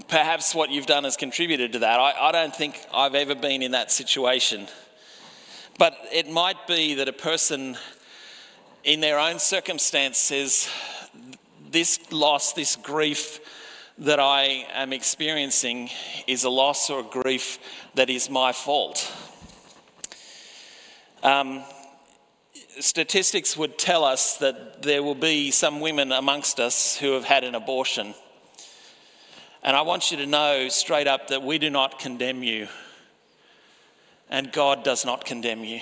perhaps 0.08 0.56
what 0.56 0.70
you've 0.70 0.86
done 0.86 1.04
has 1.04 1.18
contributed 1.18 1.74
to 1.74 1.80
that. 1.80 2.00
I, 2.00 2.30
I 2.30 2.32
don't 2.32 2.56
think 2.56 2.80
I've 2.94 3.16
ever 3.16 3.36
been 3.36 3.62
in 3.62 3.72
that 3.72 3.92
situation. 3.92 4.68
But 5.78 5.98
it 6.14 6.30
might 6.30 6.66
be 6.68 6.96
that 6.96 7.10
a 7.10 7.14
person 7.14 7.78
in 8.84 9.02
their 9.02 9.20
own 9.20 9.38
circumstance 9.38 10.18
says, 10.18 10.70
this 11.70 12.12
loss, 12.12 12.54
this 12.54 12.76
grief 12.78 13.40
that 14.02 14.20
I 14.20 14.66
am 14.74 14.94
experiencing 14.94 15.92
is 16.26 16.44
a 16.44 16.50
loss 16.50 16.90
or 16.90 17.02
a 17.02 17.04
grief 17.04 17.60
that 17.94 18.10
is 18.10 18.32
my 18.32 18.52
fault. 18.52 19.12
Um, 21.22 21.64
statistics 22.80 23.56
would 23.56 23.78
tell 23.78 24.04
us 24.04 24.38
that 24.38 24.82
there 24.82 25.04
will 25.04 25.14
be 25.14 25.52
some 25.52 25.82
women 25.82 26.12
amongst 26.12 26.60
us 26.60 26.98
who 26.98 27.12
have 27.12 27.26
had 27.26 27.44
an 27.44 27.54
abortion. 27.54 28.16
And 29.62 29.78
I 29.78 29.84
want 29.84 30.10
you 30.10 30.18
to 30.18 30.26
know 30.26 30.68
straight 30.70 31.06
up 31.06 31.28
that 31.28 31.44
we 31.44 31.60
do 31.60 31.70
not 31.70 32.00
condemn 32.00 32.42
you, 32.42 32.70
and 34.32 34.52
God 34.52 34.84
does 34.84 35.06
not 35.06 35.26
condemn 35.26 35.64
you. 35.64 35.82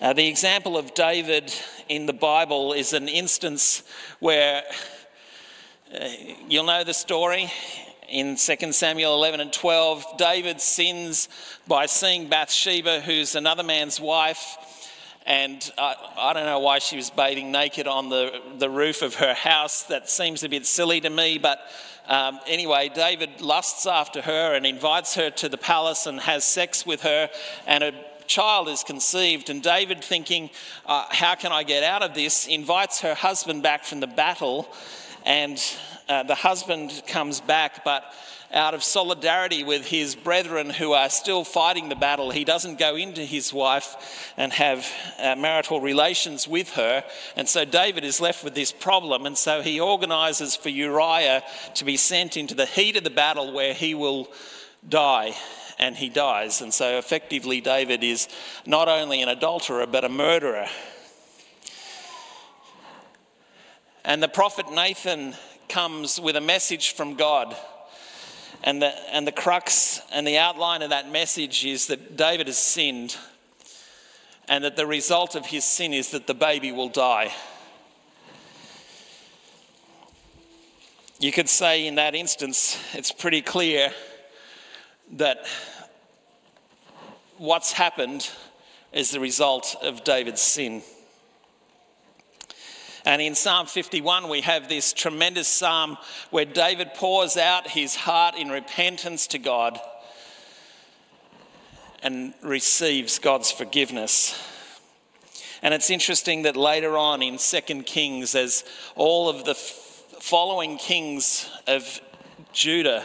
Uh, 0.00 0.12
the 0.12 0.28
example 0.28 0.78
of 0.78 0.94
David 0.94 1.52
in 1.88 2.06
the 2.06 2.12
Bible 2.12 2.74
is 2.74 2.92
an 2.92 3.08
instance 3.08 3.82
where 4.20 4.62
uh, 5.94 6.08
you'll 6.48 6.64
know 6.64 6.82
the 6.82 6.94
story 6.94 7.50
in 8.08 8.36
2 8.36 8.72
Samuel 8.72 9.14
11 9.14 9.40
and 9.40 9.52
12. 9.52 10.04
David 10.18 10.60
sins 10.60 11.28
by 11.68 11.86
seeing 11.86 12.28
Bathsheba, 12.28 13.00
who's 13.00 13.34
another 13.34 13.62
man's 13.62 14.00
wife. 14.00 14.56
And 15.26 15.70
I, 15.78 15.94
I 16.16 16.32
don't 16.32 16.46
know 16.46 16.58
why 16.58 16.80
she 16.80 16.96
was 16.96 17.10
bathing 17.10 17.52
naked 17.52 17.86
on 17.86 18.08
the, 18.08 18.40
the 18.58 18.68
roof 18.68 19.02
of 19.02 19.16
her 19.16 19.34
house. 19.34 19.84
That 19.84 20.10
seems 20.10 20.42
a 20.42 20.48
bit 20.48 20.66
silly 20.66 21.00
to 21.00 21.10
me. 21.10 21.38
But 21.38 21.60
um, 22.06 22.40
anyway, 22.46 22.90
David 22.94 23.40
lusts 23.40 23.86
after 23.86 24.20
her 24.20 24.54
and 24.54 24.66
invites 24.66 25.14
her 25.14 25.30
to 25.30 25.48
the 25.48 25.58
palace 25.58 26.06
and 26.06 26.20
has 26.20 26.44
sex 26.44 26.84
with 26.84 27.02
her. 27.02 27.30
And 27.66 27.84
a 27.84 27.92
child 28.26 28.68
is 28.68 28.82
conceived, 28.82 29.50
and 29.50 29.62
David, 29.62 30.02
thinking, 30.02 30.50
uh, 30.86 31.06
How 31.10 31.34
can 31.34 31.52
I 31.52 31.62
get 31.62 31.82
out 31.82 32.02
of 32.02 32.14
this? 32.14 32.46
invites 32.46 33.00
her 33.00 33.14
husband 33.14 33.62
back 33.62 33.84
from 33.84 34.00
the 34.00 34.06
battle, 34.06 34.68
and 35.24 35.62
uh, 36.08 36.22
the 36.22 36.34
husband 36.34 37.02
comes 37.06 37.40
back, 37.40 37.84
but 37.84 38.04
out 38.52 38.72
of 38.72 38.84
solidarity 38.84 39.64
with 39.64 39.86
his 39.86 40.14
brethren 40.14 40.70
who 40.70 40.92
are 40.92 41.10
still 41.10 41.44
fighting 41.44 41.88
the 41.88 41.96
battle, 41.96 42.30
he 42.30 42.44
doesn't 42.44 42.78
go 42.78 42.94
into 42.94 43.22
his 43.22 43.52
wife 43.52 44.32
and 44.36 44.52
have 44.52 44.86
uh, 45.18 45.34
marital 45.34 45.80
relations 45.80 46.46
with 46.46 46.70
her. 46.74 47.04
And 47.36 47.48
so 47.48 47.64
David 47.64 48.04
is 48.04 48.20
left 48.20 48.44
with 48.44 48.54
this 48.54 48.70
problem. 48.70 49.26
And 49.26 49.36
so 49.36 49.60
he 49.60 49.80
organizes 49.80 50.54
for 50.54 50.68
Uriah 50.68 51.42
to 51.74 51.84
be 51.84 51.96
sent 51.96 52.36
into 52.36 52.54
the 52.54 52.66
heat 52.66 52.96
of 52.96 53.02
the 53.02 53.10
battle 53.10 53.52
where 53.52 53.74
he 53.74 53.94
will 53.94 54.28
die 54.88 55.34
and 55.78 55.96
he 55.96 56.08
dies. 56.08 56.60
And 56.60 56.72
so 56.72 56.98
effectively, 56.98 57.60
David 57.60 58.04
is 58.04 58.28
not 58.64 58.88
only 58.88 59.20
an 59.22 59.28
adulterer, 59.28 59.86
but 59.86 60.04
a 60.04 60.08
murderer. 60.08 60.68
And 64.04 64.22
the 64.22 64.28
prophet 64.28 64.70
Nathan 64.70 65.34
comes 65.68 66.20
with 66.20 66.36
a 66.36 66.40
message 66.40 66.92
from 66.92 67.14
God. 67.14 67.56
And 68.62 68.82
the, 68.82 68.92
and 69.14 69.26
the 69.26 69.32
crux 69.32 70.00
and 70.12 70.26
the 70.26 70.38
outline 70.38 70.82
of 70.82 70.90
that 70.90 71.10
message 71.10 71.64
is 71.64 71.86
that 71.86 72.16
David 72.16 72.46
has 72.46 72.58
sinned, 72.58 73.16
and 74.48 74.64
that 74.64 74.76
the 74.76 74.86
result 74.86 75.34
of 75.34 75.46
his 75.46 75.64
sin 75.64 75.92
is 75.92 76.10
that 76.10 76.26
the 76.26 76.34
baby 76.34 76.70
will 76.72 76.88
die. 76.88 77.32
You 81.18 81.32
could 81.32 81.48
say 81.48 81.86
in 81.86 81.94
that 81.94 82.14
instance, 82.14 82.78
it's 82.92 83.12
pretty 83.12 83.40
clear 83.40 83.92
that 85.12 85.46
what's 87.38 87.72
happened 87.72 88.28
is 88.92 89.10
the 89.10 89.20
result 89.20 89.76
of 89.82 90.04
David's 90.04 90.42
sin. 90.42 90.82
And 93.04 93.20
in 93.20 93.34
Psalm 93.34 93.66
51, 93.66 94.28
we 94.28 94.40
have 94.40 94.68
this 94.68 94.94
tremendous 94.94 95.46
psalm 95.46 95.98
where 96.30 96.46
David 96.46 96.94
pours 96.94 97.36
out 97.36 97.68
his 97.68 97.94
heart 97.94 98.34
in 98.34 98.48
repentance 98.48 99.26
to 99.28 99.38
God 99.38 99.78
and 102.02 102.32
receives 102.42 103.18
God's 103.18 103.50
forgiveness. 103.50 104.40
And 105.62 105.74
it's 105.74 105.90
interesting 105.90 106.42
that 106.42 106.56
later 106.56 106.96
on 106.96 107.22
in 107.22 107.38
2 107.38 107.60
Kings, 107.82 108.34
as 108.34 108.64
all 108.94 109.28
of 109.28 109.44
the 109.44 109.52
f- 109.52 110.04
following 110.20 110.78
kings 110.78 111.48
of 111.66 112.00
Judah 112.52 113.04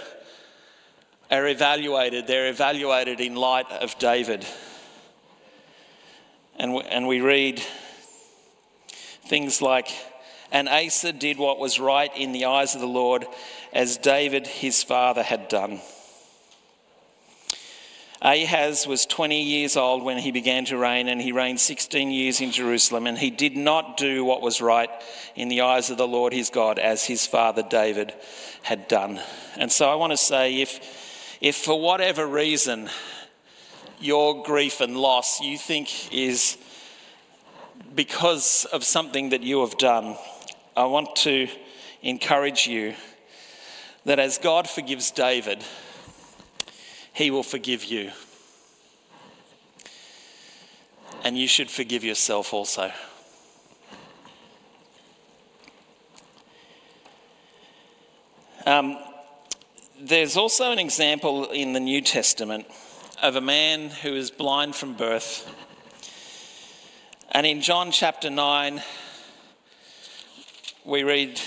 are 1.32 1.48
evaluated, 1.48 2.26
they're 2.26 2.50
evaluated 2.50 3.20
in 3.20 3.36
light 3.36 3.70
of 3.72 3.98
David. 4.00 4.46
And 6.58 6.74
we, 6.74 6.82
and 6.84 7.08
we 7.08 7.22
read 7.22 7.62
things 9.30 9.62
like, 9.62 9.90
And 10.52 10.68
Asa 10.68 11.14
did 11.14 11.38
what 11.38 11.60
was 11.60 11.80
right 11.80 12.12
in 12.18 12.32
the 12.32 12.46
eyes 12.46 12.76
of 12.76 12.82
the 12.82 12.88
Lord, 12.88 13.26
as 13.72 13.98
David 13.98 14.48
his 14.48 14.84
father 14.84 15.24
had 15.24 15.48
done. 15.48 15.80
Ahaz 18.22 18.86
was 18.86 19.06
20 19.06 19.42
years 19.42 19.78
old 19.78 20.04
when 20.04 20.18
he 20.18 20.32
began 20.32 20.66
to 20.66 20.78
reign, 20.78 21.08
and 21.08 21.22
he 21.22 21.32
reigned 21.32 21.62
16 21.62 22.12
years 22.12 22.42
in 22.42 22.52
Jerusalem. 22.52 23.08
And 23.08 23.18
he 23.18 23.30
did 23.30 23.56
not 23.56 23.96
do 23.96 24.26
what 24.26 24.42
was 24.42 24.60
right 24.60 24.90
in 25.36 25.48
the 25.48 25.62
eyes 25.62 25.90
of 25.90 25.98
the 25.98 26.08
Lord 26.08 26.34
his 26.34 26.50
God, 26.50 26.80
as 26.80 27.06
his 27.06 27.26
father 27.26 27.64
David 27.64 28.14
had 28.62 28.90
done. 28.90 29.22
And 29.56 29.72
so 29.72 29.90
I 29.90 29.96
want 29.96 30.12
to 30.12 30.18
say 30.18 30.62
if 30.62 31.08
if 31.40 31.56
for 31.56 31.80
whatever 31.80 32.28
reason 32.28 32.90
your 34.02 34.44
grief 34.44 34.82
and 34.82 34.98
loss 34.98 35.40
you 35.40 35.58
think 35.58 36.14
is 36.14 36.58
because 37.96 38.66
of 38.66 38.84
something 38.84 39.30
that 39.30 39.44
you 39.44 39.62
have 39.62 39.78
done, 39.78 40.16
I 40.76 40.86
want 40.86 41.16
to 41.18 41.48
encourage 42.02 42.68
you 42.68 42.94
that 44.06 44.20
as 44.20 44.38
God 44.38 44.70
forgives 44.70 45.12
David, 45.12 45.64
he 47.14 47.32
will 47.32 47.44
forgive 47.44 47.84
you. 47.84 48.12
And 51.24 51.38
you 51.38 51.48
should 51.48 51.70
forgive 51.70 52.04
yourself 52.04 52.54
also. 52.54 52.92
Um, 58.66 58.98
there's 60.00 60.38
also 60.38 60.72
an 60.72 60.80
example 60.80 61.50
in 61.52 61.74
the 61.74 61.80
New 61.80 62.02
Testament 62.02 62.66
of 63.22 63.36
a 63.36 63.42
man 63.42 63.90
who 63.90 64.14
is 64.14 64.32
blind 64.32 64.76
from 64.76 64.94
birth. 64.94 65.54
And 67.32 67.46
in 67.46 67.62
John 67.62 67.92
chapter 67.92 68.32
9, 68.32 68.82
we 70.84 71.04
read 71.04 71.40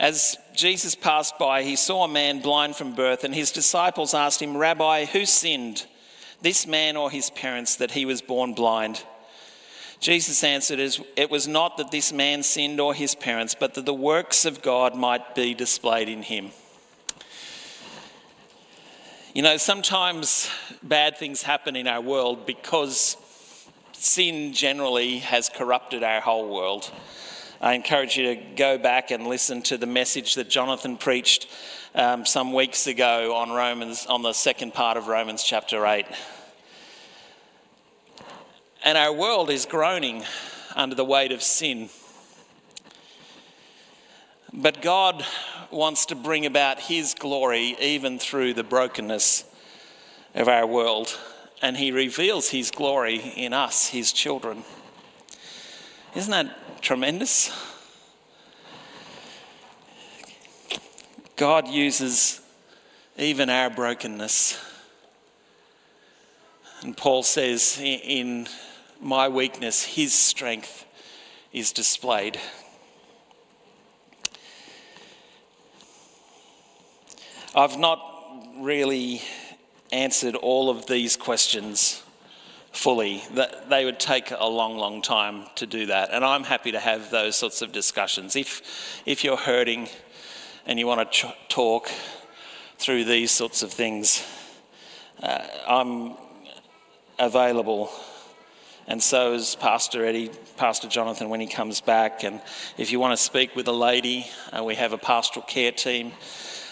As 0.00 0.36
Jesus 0.52 0.96
passed 0.96 1.38
by, 1.38 1.62
he 1.62 1.76
saw 1.76 2.02
a 2.02 2.08
man 2.08 2.40
blind 2.40 2.74
from 2.74 2.96
birth, 2.96 3.22
and 3.22 3.32
his 3.32 3.52
disciples 3.52 4.14
asked 4.14 4.42
him, 4.42 4.56
Rabbi, 4.56 5.04
who 5.04 5.24
sinned, 5.24 5.86
this 6.42 6.66
man 6.66 6.96
or 6.96 7.08
his 7.08 7.30
parents, 7.30 7.76
that 7.76 7.92
he 7.92 8.04
was 8.04 8.20
born 8.20 8.52
blind? 8.52 9.04
Jesus 10.00 10.42
answered, 10.42 10.80
It 11.16 11.30
was 11.30 11.46
not 11.46 11.76
that 11.76 11.92
this 11.92 12.12
man 12.12 12.42
sinned 12.42 12.80
or 12.80 12.94
his 12.94 13.14
parents, 13.14 13.54
but 13.54 13.74
that 13.74 13.86
the 13.86 13.94
works 13.94 14.44
of 14.44 14.60
God 14.60 14.96
might 14.96 15.36
be 15.36 15.54
displayed 15.54 16.08
in 16.08 16.22
him. 16.22 16.50
You 19.34 19.42
know, 19.42 19.56
sometimes 19.56 20.50
bad 20.82 21.16
things 21.16 21.42
happen 21.42 21.76
in 21.76 21.86
our 21.86 22.00
world 22.00 22.44
because 22.44 23.16
sin 24.00 24.52
generally 24.52 25.18
has 25.18 25.48
corrupted 25.48 26.02
our 26.02 26.20
whole 26.20 26.48
world. 26.54 26.90
I 27.60 27.74
encourage 27.74 28.16
you 28.16 28.34
to 28.34 28.40
go 28.54 28.78
back 28.78 29.10
and 29.10 29.26
listen 29.26 29.62
to 29.62 29.76
the 29.76 29.86
message 29.86 30.36
that 30.36 30.48
Jonathan 30.48 30.96
preached 30.96 31.48
um, 31.94 32.24
some 32.24 32.52
weeks 32.52 32.86
ago 32.86 33.34
on 33.34 33.50
Romans, 33.50 34.06
on 34.06 34.22
the 34.22 34.32
second 34.32 34.74
part 34.74 34.96
of 34.96 35.08
Romans 35.08 35.42
chapter 35.42 35.84
8. 35.84 36.06
And 38.84 38.96
our 38.96 39.12
world 39.12 39.50
is 39.50 39.66
groaning 39.66 40.22
under 40.76 40.94
the 40.94 41.04
weight 41.04 41.32
of 41.32 41.42
sin. 41.42 41.88
But 44.52 44.80
God 44.80 45.26
wants 45.72 46.06
to 46.06 46.14
bring 46.14 46.46
about 46.46 46.78
His 46.78 47.14
glory 47.14 47.76
even 47.80 48.20
through 48.20 48.54
the 48.54 48.64
brokenness 48.64 49.44
of 50.34 50.48
our 50.48 50.66
world. 50.66 51.18
And 51.60 51.76
He 51.76 51.90
reveals 51.90 52.50
His 52.50 52.70
glory 52.70 53.16
in 53.36 53.52
us, 53.52 53.88
His 53.88 54.12
children. 54.12 54.64
Isn't 56.14 56.30
that 56.30 56.82
tremendous? 56.82 57.50
God 61.36 61.68
uses 61.68 62.40
even 63.16 63.50
our 63.50 63.70
brokenness. 63.70 64.58
And 66.82 66.96
Paul 66.96 67.22
says 67.22 67.78
in 67.80 68.48
my 69.00 69.28
weakness, 69.28 69.84
his 69.84 70.12
strength 70.12 70.84
is 71.52 71.72
displayed. 71.72 72.38
I've 77.54 77.78
not 77.78 78.00
really 78.58 79.22
answered 79.92 80.34
all 80.34 80.70
of 80.70 80.86
these 80.86 81.16
questions 81.16 82.02
fully. 82.72 83.22
That 83.34 83.70
They 83.70 83.84
would 83.84 83.98
take 83.98 84.32
a 84.36 84.46
long, 84.46 84.76
long 84.76 85.02
time 85.02 85.46
to 85.56 85.66
do 85.66 85.86
that. 85.86 86.10
And 86.12 86.24
I'm 86.24 86.44
happy 86.44 86.72
to 86.72 86.80
have 86.80 87.10
those 87.10 87.36
sorts 87.36 87.62
of 87.62 87.72
discussions. 87.72 88.36
If, 88.36 89.02
if 89.06 89.24
you're 89.24 89.36
hurting 89.36 89.88
and 90.66 90.78
you 90.78 90.86
want 90.86 91.00
to 91.00 91.26
ch- 91.26 91.32
talk 91.48 91.90
through 92.78 93.04
these 93.04 93.30
sorts 93.30 93.62
of 93.62 93.72
things, 93.72 94.24
uh, 95.22 95.46
I'm 95.66 96.14
available 97.18 97.90
and 98.88 99.02
so 99.02 99.34
is 99.34 99.54
Pastor 99.54 100.02
Eddie, 100.06 100.30
Pastor 100.56 100.88
Jonathan 100.88 101.28
when 101.28 101.40
he 101.40 101.46
comes 101.46 101.82
back. 101.82 102.24
And 102.24 102.40
if 102.78 102.90
you 102.90 102.98
want 102.98 103.12
to 103.12 103.22
speak 103.22 103.54
with 103.54 103.68
a 103.68 103.72
lady, 103.72 104.26
uh, 104.50 104.64
we 104.64 104.76
have 104.76 104.94
a 104.94 104.98
pastoral 104.98 105.44
care 105.44 105.72
team, 105.72 106.12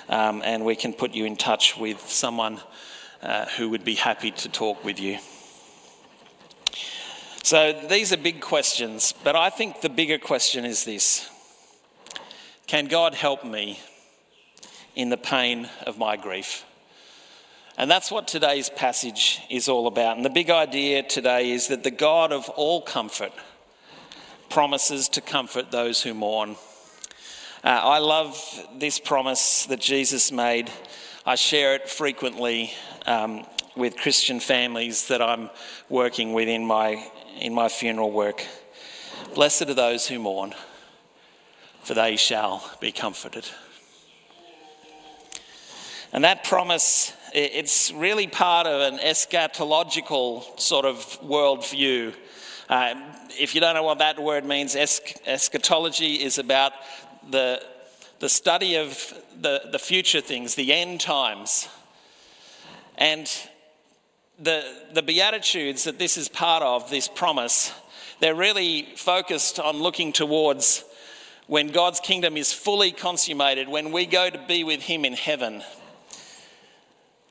um, 0.09 0.41
and 0.43 0.65
we 0.65 0.77
can 0.77 0.95
put 0.95 1.13
you 1.13 1.27
in 1.27 1.37
touch 1.37 1.77
with 1.77 2.01
someone 2.09 2.59
uh, 3.23 3.47
who 3.57 3.69
would 3.71 3.85
be 3.85 3.95
happy 3.95 4.31
to 4.31 4.49
talk 4.49 4.85
with 4.85 5.01
you. 5.01 5.19
So 7.43 7.73
these 7.89 8.13
are 8.13 8.17
big 8.17 8.41
questions, 8.41 9.15
but 9.23 9.37
I 9.37 9.51
think 9.51 9.81
the 9.81 9.89
bigger 9.89 10.19
question 10.19 10.65
is 10.65 10.85
this 10.85 11.31
Can 12.67 12.87
God 12.87 13.15
help 13.15 13.45
me 13.45 13.79
in 14.95 15.11
the 15.11 15.17
pain 15.17 15.69
of 15.87 15.97
my 15.97 16.17
grief? 16.17 16.65
And 17.79 17.91
that's 17.91 18.11
what 18.11 18.27
today's 18.27 18.71
passage 18.71 19.43
is 19.51 19.69
all 19.69 19.87
about. 19.87 20.17
And 20.17 20.25
the 20.25 20.31
big 20.31 20.49
idea 20.49 21.03
today 21.03 21.51
is 21.51 21.69
that 21.69 21.85
the 21.85 21.91
God 21.91 22.33
of 22.33 22.49
all 22.49 22.81
comfort 22.81 23.33
promises 24.49 25.09
to 25.11 25.21
comfort 25.21 25.71
those 25.71 26.03
who 26.03 26.15
mourn. 26.15 26.57
Uh, 27.63 27.69
I 27.69 27.99
love 27.99 28.67
this 28.77 28.99
promise 28.99 29.67
that 29.67 29.81
Jesus 29.81 30.33
made. 30.33 30.71
I 31.27 31.35
share 31.35 31.75
it 31.75 31.89
frequently 31.89 32.73
um, 33.07 33.47
with 33.77 33.97
Christian 33.97 34.41
families 34.41 35.09
that 35.09 35.23
I'm 35.23 35.51
working 35.89 36.33
with 36.33 36.49
in 36.49 36.65
my, 36.65 37.07
in 37.41 37.55
my 37.55 37.69
funeral 37.69 38.11
work. 38.11 38.45
Blessed 39.35 39.63
are 39.63 39.75
those 39.75 40.07
who 40.07 40.19
mourn, 40.19 40.55
for 41.83 41.95
they 41.95 42.17
shall 42.17 42.69
be 42.81 42.93
comforted. 42.93 43.47
And 46.13 46.25
that 46.25 46.45
promise 46.45 47.13
it's 47.35 47.93
really 47.93 48.27
part 48.27 48.67
of 48.67 48.93
an 48.93 48.99
eschatological 49.01 50.59
sort 50.59 50.87
of 50.87 50.99
worldview. 51.21 52.15
Uh, 52.69 52.95
if 53.39 53.55
you 53.55 53.61
don't 53.61 53.75
know 53.75 53.83
what 53.83 53.99
that 53.99 54.19
word 54.19 54.45
means, 54.45 54.75
eschatology 54.75 56.15
is 56.15 56.39
about 56.39 56.73
the, 57.31 57.63
the 58.21 58.29
study 58.29 58.77
of 58.77 59.13
the, 59.39 59.63
the 59.71 59.79
future 59.79 60.23
things, 60.23 60.55
the 60.55 60.73
end 60.73 61.01
times. 61.01 61.69
And 62.99 63.31
the, 64.39 64.65
the 64.93 65.03
Beatitudes 65.03 65.85
that 65.85 65.99
this 65.99 66.17
is 66.17 66.29
part 66.29 66.63
of, 66.63 66.91
this 66.91 67.09
promise, 67.09 67.73
they're 68.21 68.35
really 68.35 68.89
focused 68.97 69.59
on 69.59 69.79
looking 69.79 70.13
towards 70.13 70.85
when 71.47 71.69
God's 71.69 72.01
kingdom 72.01 72.37
is 72.37 72.53
fully 72.53 72.91
consummated, 72.91 73.69
when 73.69 73.93
we 73.93 74.07
go 74.07 74.29
to 74.29 74.39
be 74.49 74.65
with 74.65 74.83
Him 74.83 75.05
in 75.05 75.13
heaven. 75.13 75.63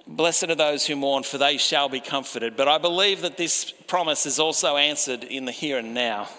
Blessed 0.07 0.49
are 0.49 0.55
those 0.55 0.85
who 0.85 0.95
mourn, 0.95 1.23
for 1.23 1.37
they 1.37 1.57
shall 1.57 1.89
be 1.89 1.99
comforted. 1.99 2.55
But 2.55 2.67
I 2.67 2.77
believe 2.77 3.21
that 3.21 3.37
this 3.37 3.71
promise 3.87 4.25
is 4.25 4.39
also 4.39 4.77
answered 4.77 5.23
in 5.23 5.45
the 5.45 5.51
here 5.51 5.79
and 5.79 5.93
now. 5.93 6.29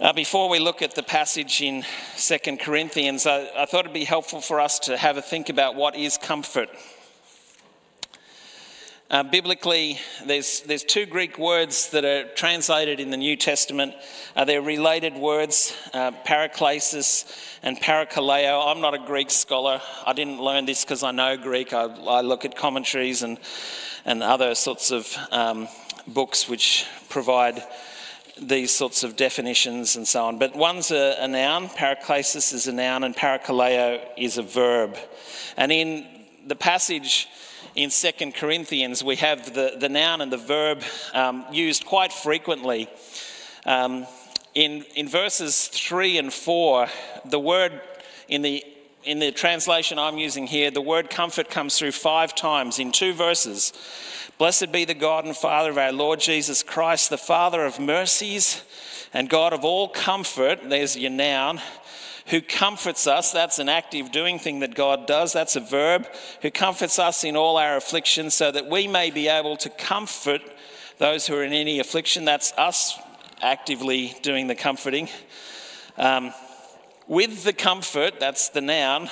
Uh, 0.00 0.12
before 0.12 0.48
we 0.48 0.58
look 0.58 0.82
at 0.82 0.96
the 0.96 1.04
passage 1.04 1.62
in 1.62 1.84
2 2.16 2.56
Corinthians, 2.56 3.28
I, 3.28 3.48
I 3.56 3.64
thought 3.64 3.84
it'd 3.84 3.92
be 3.92 4.02
helpful 4.02 4.40
for 4.40 4.60
us 4.60 4.80
to 4.80 4.96
have 4.96 5.16
a 5.18 5.22
think 5.22 5.50
about 5.50 5.76
what 5.76 5.94
is 5.94 6.18
comfort. 6.18 6.68
Uh, 9.08 9.22
biblically, 9.22 10.00
there's, 10.26 10.62
there's 10.62 10.82
two 10.82 11.06
Greek 11.06 11.38
words 11.38 11.90
that 11.90 12.04
are 12.04 12.24
translated 12.34 12.98
in 12.98 13.10
the 13.10 13.16
New 13.16 13.36
Testament. 13.36 13.94
Uh, 14.34 14.44
they're 14.44 14.60
related 14.60 15.14
words, 15.14 15.76
uh, 15.92 16.10
paraklesis 16.26 17.56
and 17.62 17.80
parakaleo. 17.80 18.66
I'm 18.66 18.80
not 18.80 18.94
a 18.94 18.98
Greek 18.98 19.30
scholar. 19.30 19.80
I 20.04 20.12
didn't 20.12 20.40
learn 20.40 20.64
this 20.66 20.84
because 20.84 21.04
I 21.04 21.12
know 21.12 21.36
Greek. 21.36 21.72
I, 21.72 21.84
I, 21.84 22.22
look 22.22 22.44
at 22.44 22.56
commentaries 22.56 23.22
and, 23.22 23.38
and 24.04 24.24
other 24.24 24.56
sorts 24.56 24.90
of 24.90 25.16
um, 25.30 25.68
books 26.08 26.48
which 26.48 26.84
provide 27.08 27.62
these 28.40 28.70
sorts 28.70 29.04
of 29.04 29.16
definitions 29.16 29.96
and 29.96 30.06
so 30.06 30.24
on. 30.24 30.38
But 30.38 30.56
one's 30.56 30.90
a, 30.90 31.16
a 31.20 31.28
noun, 31.28 31.68
paraklesis 31.68 32.52
is 32.52 32.66
a 32.66 32.72
noun, 32.72 33.04
and 33.04 33.14
parakaleo 33.14 34.00
is 34.16 34.38
a 34.38 34.42
verb. 34.42 34.96
And 35.56 35.70
in 35.70 36.06
the 36.46 36.56
passage, 36.56 37.28
in 37.74 37.90
2 37.90 38.32
Corinthians, 38.32 39.02
we 39.02 39.16
have 39.16 39.54
the, 39.54 39.76
the 39.78 39.88
noun 39.88 40.20
and 40.20 40.32
the 40.32 40.36
verb 40.36 40.82
um, 41.12 41.44
used 41.52 41.86
quite 41.86 42.12
frequently. 42.12 42.88
Um, 43.66 44.06
in, 44.54 44.84
in 44.94 45.08
verses 45.08 45.68
3 45.68 46.18
and 46.18 46.32
4, 46.32 46.86
the 47.24 47.40
word 47.40 47.80
in 48.28 48.42
the, 48.42 48.64
in 49.04 49.18
the 49.18 49.32
translation 49.32 49.98
I'm 49.98 50.18
using 50.18 50.46
here, 50.46 50.70
the 50.70 50.80
word 50.80 51.10
comfort 51.10 51.50
comes 51.50 51.78
through 51.78 51.92
five 51.92 52.34
times 52.34 52.78
in 52.78 52.92
two 52.92 53.12
verses. 53.12 53.72
Blessed 54.38 54.72
be 54.72 54.84
the 54.84 54.94
God 54.94 55.24
and 55.24 55.36
Father 55.36 55.70
of 55.70 55.78
our 55.78 55.92
Lord 55.92 56.20
Jesus 56.20 56.62
Christ, 56.62 57.10
the 57.10 57.18
Father 57.18 57.64
of 57.64 57.78
mercies 57.78 58.62
and 59.12 59.28
God 59.28 59.52
of 59.52 59.64
all 59.64 59.88
comfort. 59.88 60.60
There's 60.68 60.96
your 60.96 61.10
noun 61.10 61.60
who 62.26 62.40
comforts 62.40 63.06
us. 63.06 63.32
That's 63.32 63.58
an 63.58 63.68
active 63.68 64.10
doing 64.10 64.38
thing 64.38 64.60
that 64.60 64.74
God 64.74 65.06
does. 65.06 65.32
That's 65.32 65.56
a 65.56 65.60
verb. 65.60 66.06
Who 66.42 66.50
comforts 66.50 66.98
us 66.98 67.22
in 67.22 67.36
all 67.36 67.58
our 67.58 67.76
afflictions 67.76 68.34
so 68.34 68.50
that 68.50 68.68
we 68.68 68.88
may 68.88 69.10
be 69.10 69.28
able 69.28 69.56
to 69.58 69.68
comfort 69.70 70.40
those 70.98 71.26
who 71.26 71.34
are 71.36 71.44
in 71.44 71.52
any 71.52 71.80
affliction. 71.80 72.24
That's 72.24 72.52
us 72.52 72.98
actively 73.42 74.16
doing 74.22 74.46
the 74.46 74.54
comforting. 74.54 75.08
Um, 75.96 76.32
with 77.06 77.44
the 77.44 77.52
comfort, 77.52 78.18
that's 78.18 78.48
the 78.48 78.60
noun, 78.60 79.10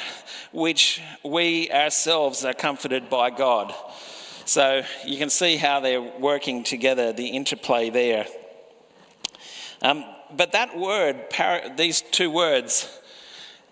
which 0.53 1.01
we 1.25 1.71
ourselves 1.71 2.45
are 2.45 2.55
comforted 2.55 3.11
by 3.11 3.31
God. 3.31 3.75
So 4.45 4.83
you 5.05 5.19
can 5.19 5.31
see 5.31 5.57
how 5.57 5.81
they're 5.81 6.01
working 6.01 6.65
together, 6.65 7.13
the 7.13 7.29
interplay 7.29 7.91
there. 7.91 8.27
Um, 9.83 10.05
but 10.35 10.53
that 10.53 10.77
word, 10.77 11.27
these 11.77 12.03
two 12.03 12.31
words, 12.31 12.89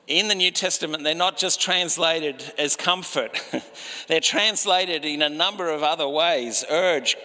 in 0.06 0.28
the 0.28 0.34
New 0.34 0.50
Testament, 0.50 1.04
they're 1.04 1.14
not 1.14 1.38
just 1.38 1.60
translated 1.60 2.52
as 2.58 2.76
comfort, 2.76 3.40
they're 4.08 4.20
translated 4.20 5.04
in 5.04 5.22
a 5.22 5.28
number 5.28 5.70
of 5.70 5.82
other 5.82 6.08
ways 6.08 6.64
urge, 6.68 7.16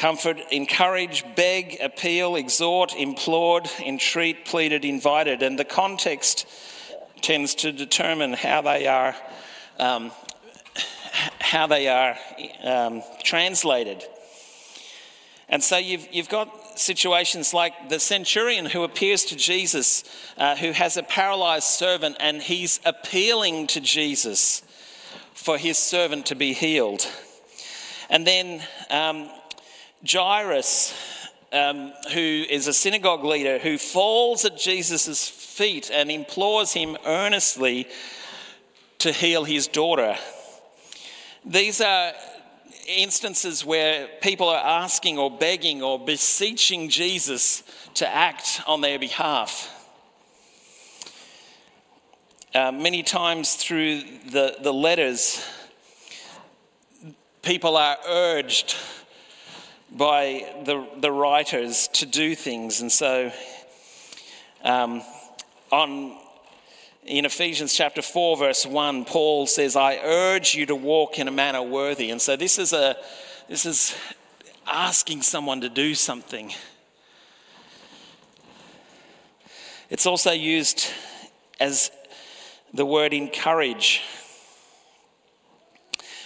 comfort, 0.00 0.38
encourage, 0.50 1.26
beg, 1.36 1.76
appeal, 1.78 2.34
exhort, 2.34 2.94
implored, 2.96 3.68
entreat, 3.84 4.46
pleaded, 4.46 4.82
invited. 4.82 5.42
And 5.42 5.58
the 5.58 5.64
context 5.64 6.46
tends 7.20 7.54
to 7.56 7.70
determine 7.70 8.32
how 8.32 8.62
they 8.62 8.86
are, 8.86 9.14
um, 9.78 10.10
how 11.38 11.66
they 11.66 11.86
are 11.86 12.16
um, 12.64 13.02
translated. 13.22 14.02
And 15.50 15.62
so 15.62 15.76
you've, 15.76 16.08
you've 16.10 16.30
got 16.30 16.78
situations 16.78 17.52
like 17.52 17.90
the 17.90 18.00
centurion 18.00 18.64
who 18.64 18.84
appears 18.84 19.24
to 19.24 19.36
Jesus, 19.36 20.02
uh, 20.38 20.56
who 20.56 20.72
has 20.72 20.96
a 20.96 21.02
paralyzed 21.02 21.68
servant, 21.68 22.16
and 22.20 22.40
he's 22.40 22.80
appealing 22.86 23.66
to 23.66 23.82
Jesus 23.82 24.62
for 25.34 25.58
his 25.58 25.76
servant 25.76 26.24
to 26.26 26.34
be 26.34 26.54
healed. 26.54 27.06
And 28.08 28.26
then 28.26 28.62
um, 28.88 29.28
Jairus, 30.08 30.94
um, 31.52 31.92
who 32.12 32.44
is 32.48 32.66
a 32.66 32.72
synagogue 32.72 33.24
leader, 33.24 33.58
who 33.58 33.76
falls 33.76 34.44
at 34.44 34.56
Jesus' 34.56 35.28
feet 35.28 35.90
and 35.92 36.10
implores 36.10 36.72
him 36.72 36.96
earnestly 37.04 37.86
to 38.98 39.12
heal 39.12 39.44
his 39.44 39.66
daughter. 39.66 40.16
These 41.44 41.80
are 41.80 42.12
instances 42.86 43.64
where 43.64 44.08
people 44.20 44.48
are 44.48 44.64
asking 44.64 45.18
or 45.18 45.30
begging 45.30 45.82
or 45.82 45.98
beseeching 45.98 46.88
Jesus 46.88 47.62
to 47.94 48.08
act 48.08 48.62
on 48.66 48.80
their 48.80 48.98
behalf. 48.98 49.76
Uh, 52.54 52.72
many 52.72 53.02
times 53.02 53.54
through 53.54 54.02
the, 54.30 54.56
the 54.60 54.72
letters, 54.72 55.44
people 57.42 57.76
are 57.76 57.96
urged 58.08 58.76
by 59.90 60.46
the, 60.64 60.86
the 61.00 61.10
writers 61.10 61.88
to 61.88 62.06
do 62.06 62.34
things. 62.34 62.80
And 62.80 62.90
so, 62.90 63.32
um, 64.62 65.02
on 65.70 66.16
in 67.04 67.24
Ephesians 67.24 67.74
chapter 67.74 68.02
4, 68.02 68.36
verse 68.36 68.66
1, 68.66 69.04
Paul 69.06 69.46
says, 69.46 69.74
I 69.74 69.96
urge 69.96 70.54
you 70.54 70.66
to 70.66 70.76
walk 70.76 71.18
in 71.18 71.28
a 71.28 71.32
manner 71.32 71.62
worthy. 71.62 72.10
And 72.10 72.20
so 72.20 72.36
this 72.36 72.58
is 72.58 72.72
a 72.72 72.96
this 73.48 73.66
is 73.66 73.96
asking 74.66 75.22
someone 75.22 75.62
to 75.62 75.68
do 75.68 75.94
something. 75.94 76.52
It's 79.88 80.06
also 80.06 80.30
used 80.30 80.86
as 81.58 81.90
the 82.72 82.86
word 82.86 83.12
encourage. 83.12 84.02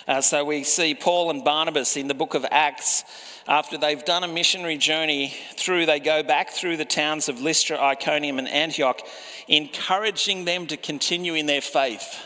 Uh, 0.06 0.20
so 0.20 0.44
we 0.44 0.64
see 0.64 0.94
Paul 0.94 1.30
and 1.30 1.42
Barnabas 1.42 1.96
in 1.96 2.08
the 2.08 2.14
book 2.14 2.34
of 2.34 2.44
Acts 2.50 3.04
after 3.46 3.76
they've 3.76 4.04
done 4.04 4.24
a 4.24 4.28
missionary 4.28 4.78
journey 4.78 5.34
through, 5.56 5.86
they 5.86 6.00
go 6.00 6.22
back 6.22 6.50
through 6.50 6.78
the 6.78 6.84
towns 6.84 7.28
of 7.28 7.40
Lystra, 7.40 7.78
Iconium, 7.78 8.38
and 8.38 8.48
Antioch, 8.48 9.00
encouraging 9.48 10.44
them 10.44 10.66
to 10.68 10.76
continue 10.76 11.34
in 11.34 11.46
their 11.46 11.60
faith. 11.60 12.24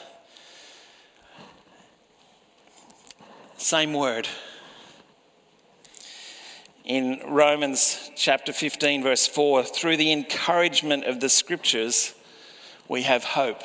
Same 3.56 3.92
word. 3.92 4.28
In 6.84 7.20
Romans 7.26 8.10
chapter 8.16 8.52
15, 8.52 9.02
verse 9.02 9.26
4, 9.26 9.64
through 9.64 9.96
the 9.96 10.12
encouragement 10.12 11.04
of 11.04 11.20
the 11.20 11.28
scriptures, 11.28 12.14
we 12.88 13.02
have 13.02 13.24
hope. 13.24 13.62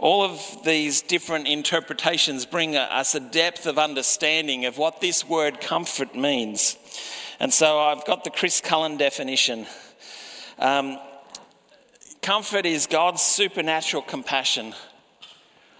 All 0.00 0.22
of 0.22 0.64
these 0.64 1.02
different 1.02 1.46
interpretations 1.46 2.46
bring 2.46 2.74
us 2.74 3.14
a 3.14 3.20
depth 3.20 3.66
of 3.66 3.76
understanding 3.78 4.64
of 4.64 4.78
what 4.78 5.02
this 5.02 5.28
word 5.28 5.60
comfort 5.60 6.16
means. 6.16 6.78
And 7.38 7.52
so 7.52 7.78
I've 7.78 8.06
got 8.06 8.24
the 8.24 8.30
Chris 8.30 8.62
Cullen 8.62 8.96
definition. 8.96 9.66
Um, 10.58 10.98
comfort 12.22 12.64
is 12.64 12.86
God's 12.86 13.20
supernatural 13.20 14.02
compassion 14.02 14.74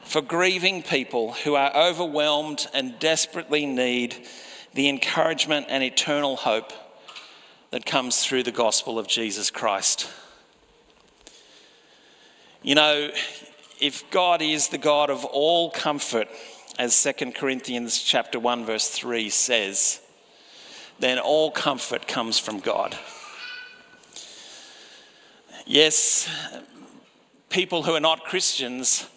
for 0.02 0.20
grieving 0.20 0.83
people 0.83 1.33
who 1.33 1.54
are 1.54 1.74
overwhelmed 1.74 2.66
and 2.74 2.98
desperately 2.98 3.64
need 3.64 4.28
the 4.74 4.90
encouragement 4.90 5.64
and 5.70 5.83
eternal 5.83 6.37
hope 6.37 6.74
that 7.70 7.87
comes 7.87 8.22
through 8.22 8.42
the 8.42 8.52
gospel 8.52 8.98
of 8.98 9.09
Jesus 9.09 9.50
Christ. 9.50 10.11
You 12.62 12.74
know, 12.74 13.11
if 13.81 14.09
God 14.11 14.43
is 14.43 14.69
the 14.69 14.79
God 14.79 15.11
of 15.11 15.25
all 15.25 15.71
comfort, 15.71 16.29
as 16.79 17.03
2 17.03 17.33
Corinthians 17.33 17.99
chapter 17.99 18.38
1 18.38 18.64
verse 18.64 18.88
3 18.88 19.29
says, 19.31 20.01
then 20.99 21.19
all 21.19 21.51
comfort 21.51 22.07
comes 22.07 22.38
from 22.38 22.61
God. 22.61 22.97
Yes, 25.66 26.29
people 27.49 27.83
who 27.83 27.95
are 27.95 28.01
not 28.01 28.25
Christians 28.25 29.09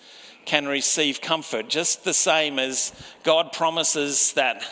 can 0.46 0.66
receive 0.68 1.22
comfort, 1.22 1.70
just 1.70 2.04
the 2.04 2.14
same 2.14 2.60
as 2.60 2.94
God 3.24 3.52
promises 3.52 4.34
that 4.34 4.64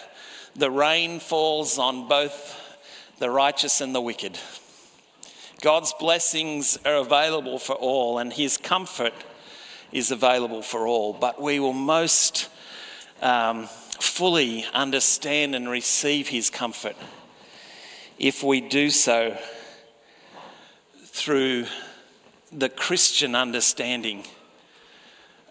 the 0.56 0.72
rain 0.72 1.20
falls 1.20 1.78
on 1.78 2.08
both 2.08 2.58
the 3.20 3.30
righteous 3.30 3.82
and 3.82 3.94
the 3.94 4.02
wicked. 4.02 4.38
God's 5.62 5.94
blessings 6.00 6.78
are 6.86 6.96
available 6.96 7.60
for 7.60 7.76
all, 7.76 8.18
and 8.18 8.34
His 8.34 8.58
comfort 8.58 9.14
is 9.92 10.12
available 10.12 10.62
for 10.62 10.88
all, 10.88 11.14
but 11.14 11.42
we 11.42 11.60
will 11.60 11.74
most 11.74 12.50
um, 13.22 13.68
fully 14.00 14.66
understand 14.74 15.56
and 15.56 15.70
receive 15.70 16.28
His 16.28 16.50
comfort 16.50 16.96
if 18.18 18.44
we 18.44 18.62
do 18.62 18.90
so 18.90 19.38
through 21.06 21.66
the 22.52 22.70
Christian 22.70 23.36
understanding 23.36 24.26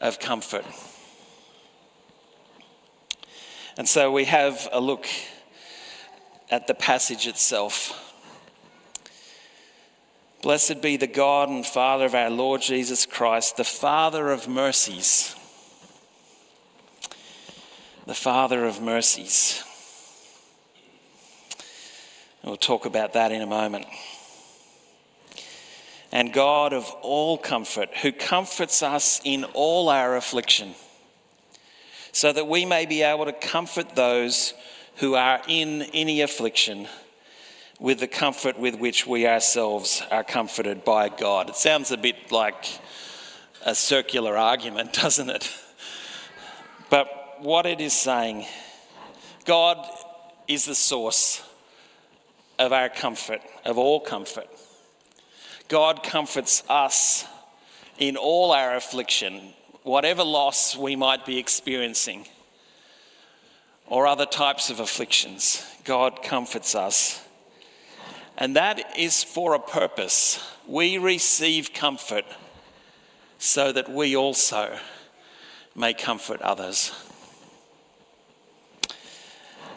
of 0.00 0.18
comfort. 0.18 0.64
And 3.76 3.88
so 3.88 4.12
we 4.12 4.24
have 4.24 4.68
a 4.72 4.81
look 4.81 5.07
at 6.50 6.66
the 6.66 6.74
passage 6.74 7.26
itself. 7.26 8.09
Blessed 10.42 10.81
be 10.81 10.96
the 10.96 11.07
God 11.07 11.50
and 11.50 11.66
Father 11.66 12.07
of 12.07 12.14
our 12.14 12.31
Lord 12.31 12.62
Jesus 12.62 13.05
Christ, 13.05 13.59
the 13.59 13.64
Father 13.64 14.31
of 14.31 14.48
mercies. 14.48 15.35
The 18.07 18.14
Father 18.14 18.64
of 18.64 18.81
mercies. 18.81 19.62
We'll 22.42 22.57
talk 22.57 22.87
about 22.87 23.12
that 23.12 23.33
in 23.33 23.42
a 23.42 23.46
moment. 23.46 23.85
And 26.11 26.33
God 26.33 26.72
of 26.72 26.90
all 27.03 27.37
comfort, 27.37 27.90
who 27.98 28.11
comforts 28.11 28.83
us 28.83 29.20
in 29.22 29.44
all 29.53 29.90
our 29.90 30.16
affliction, 30.16 30.74
so 32.12 32.33
that 32.33 32.48
we 32.48 32.64
may 32.64 32.87
be 32.87 33.03
able 33.03 33.26
to 33.26 33.33
comfort 33.33 33.94
those 33.94 34.55
who 34.96 35.16
are 35.16 35.42
in 35.46 35.83
any 35.92 36.22
affliction 36.22 36.88
with 37.80 37.98
the 37.98 38.06
comfort 38.06 38.58
with 38.58 38.74
which 38.74 39.06
we 39.06 39.26
ourselves 39.26 40.02
are 40.10 40.22
comforted 40.22 40.84
by 40.84 41.08
God. 41.08 41.48
It 41.48 41.56
sounds 41.56 41.90
a 41.90 41.96
bit 41.96 42.30
like 42.30 42.78
a 43.64 43.74
circular 43.74 44.36
argument, 44.36 44.92
doesn't 45.02 45.30
it? 45.30 45.50
But 46.90 47.08
what 47.40 47.64
it 47.64 47.80
is 47.80 47.94
saying, 47.94 48.44
God 49.46 49.84
is 50.46 50.66
the 50.66 50.74
source 50.74 51.42
of 52.58 52.72
our 52.74 52.90
comfort, 52.90 53.40
of 53.64 53.78
all 53.78 53.98
comfort. 53.98 54.48
God 55.68 56.02
comforts 56.02 56.62
us 56.68 57.24
in 57.98 58.16
all 58.16 58.52
our 58.52 58.76
affliction, 58.76 59.54
whatever 59.84 60.22
loss 60.22 60.76
we 60.76 60.96
might 60.96 61.24
be 61.24 61.38
experiencing, 61.38 62.26
or 63.86 64.06
other 64.06 64.26
types 64.26 64.68
of 64.68 64.80
afflictions. 64.80 65.64
God 65.84 66.22
comforts 66.22 66.74
us 66.74 67.24
and 68.40 68.57
that 68.57 68.98
is 68.98 69.22
for 69.22 69.55
a 69.55 69.61
purpose. 69.61 70.44
We 70.66 70.98
receive 70.98 71.72
comfort 71.72 72.24
so 73.38 73.70
that 73.70 73.88
we 73.88 74.16
also 74.16 74.76
may 75.76 75.94
comfort 75.94 76.42
others. 76.42 76.90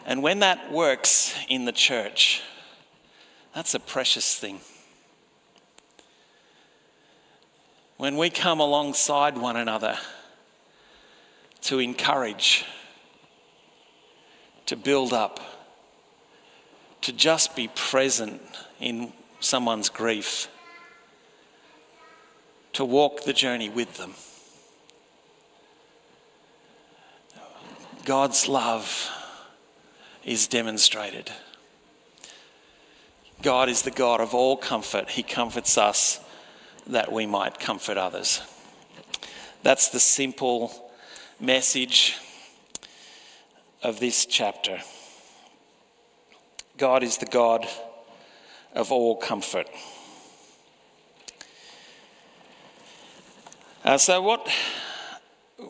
And 0.06 0.22
when 0.22 0.40
that 0.40 0.72
works 0.72 1.34
in 1.48 1.66
the 1.66 1.72
church, 1.72 2.42
that's 3.54 3.74
a 3.74 3.80
precious 3.80 4.34
thing. 4.34 4.60
when 7.96 8.16
we 8.16 8.28
come 8.28 8.60
alongside 8.60 9.38
one 9.38 9.56
another 9.56 9.96
to 11.62 11.78
encourage, 11.78 12.64
to 14.66 14.76
build 14.76 15.12
up, 15.12 15.40
to 17.04 17.12
just 17.12 17.54
be 17.54 17.68
present 17.68 18.40
in 18.80 19.12
someone's 19.38 19.90
grief, 19.90 20.48
to 22.72 22.82
walk 22.82 23.24
the 23.24 23.32
journey 23.34 23.68
with 23.68 23.98
them. 23.98 24.14
God's 28.06 28.48
love 28.48 29.10
is 30.24 30.46
demonstrated. 30.46 31.30
God 33.42 33.68
is 33.68 33.82
the 33.82 33.90
God 33.90 34.22
of 34.22 34.32
all 34.32 34.56
comfort. 34.56 35.10
He 35.10 35.22
comforts 35.22 35.76
us 35.76 36.20
that 36.86 37.12
we 37.12 37.26
might 37.26 37.60
comfort 37.60 37.98
others. 37.98 38.40
That's 39.62 39.90
the 39.90 40.00
simple 40.00 40.90
message 41.38 42.16
of 43.82 44.00
this 44.00 44.24
chapter. 44.24 44.80
God 46.76 47.04
is 47.04 47.18
the 47.18 47.26
God 47.26 47.66
of 48.72 48.90
all 48.90 49.16
comfort. 49.16 49.68
Uh, 53.84 53.96
so, 53.96 54.20
what 54.20 54.48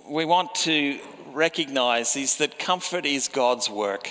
we 0.09 0.25
want 0.25 0.55
to 0.55 0.99
recognize 1.33 2.17
is 2.17 2.37
that 2.39 2.59
comfort 2.59 3.05
is 3.05 3.29
God's 3.29 3.69
work. 3.69 4.11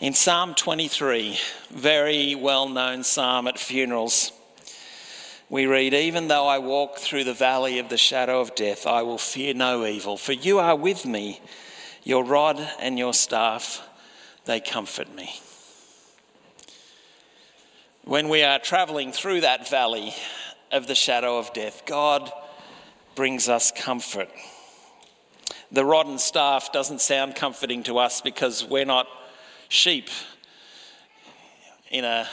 In 0.00 0.12
Psalm 0.12 0.54
23, 0.54 1.38
very 1.70 2.34
well 2.34 2.68
known 2.68 3.04
psalm 3.04 3.46
at 3.46 3.58
funerals, 3.58 4.32
we 5.48 5.64
read, 5.66 5.94
Even 5.94 6.28
though 6.28 6.46
I 6.46 6.58
walk 6.58 6.98
through 6.98 7.24
the 7.24 7.32
valley 7.32 7.78
of 7.78 7.88
the 7.88 7.96
shadow 7.96 8.40
of 8.40 8.54
death, 8.54 8.86
I 8.86 9.02
will 9.02 9.18
fear 9.18 9.54
no 9.54 9.86
evil, 9.86 10.18
for 10.18 10.32
you 10.32 10.58
are 10.58 10.76
with 10.76 11.06
me. 11.06 11.40
Your 12.04 12.24
rod 12.24 12.58
and 12.80 12.98
your 12.98 13.14
staff, 13.14 13.80
they 14.44 14.60
comfort 14.60 15.14
me. 15.14 15.30
When 18.04 18.28
we 18.28 18.42
are 18.42 18.58
traveling 18.58 19.12
through 19.12 19.42
that 19.42 19.68
valley 19.68 20.12
of 20.72 20.86
the 20.86 20.94
shadow 20.94 21.38
of 21.38 21.52
death, 21.52 21.82
God 21.86 22.32
brings 23.14 23.48
us 23.48 23.70
comfort. 23.70 24.28
The 25.70 25.84
rod 25.84 26.06
and 26.06 26.20
staff 26.20 26.72
doesn't 26.72 27.00
sound 27.00 27.36
comforting 27.36 27.82
to 27.84 27.98
us 27.98 28.20
because 28.20 28.64
we're 28.64 28.84
not 28.84 29.06
sheep 29.68 30.10
in 31.90 32.04
a 32.04 32.26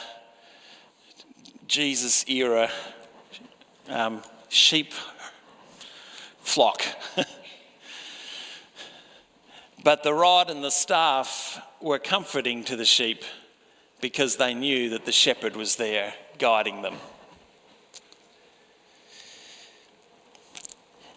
Jesus 1.68 2.24
era 2.28 2.68
um, 3.88 4.22
sheep 4.48 4.92
flock. 6.40 6.82
but 9.84 10.02
the 10.02 10.12
rod 10.12 10.50
and 10.50 10.64
the 10.64 10.70
staff 10.70 11.60
were 11.80 11.98
comforting 11.98 12.62
to 12.64 12.76
the 12.76 12.84
sheep 12.84 13.22
because 14.00 14.36
they 14.36 14.54
knew 14.54 14.90
that 14.90 15.04
the 15.04 15.12
shepherd 15.12 15.56
was 15.56 15.76
there 15.76 16.14
guiding 16.38 16.82
them. 16.82 16.96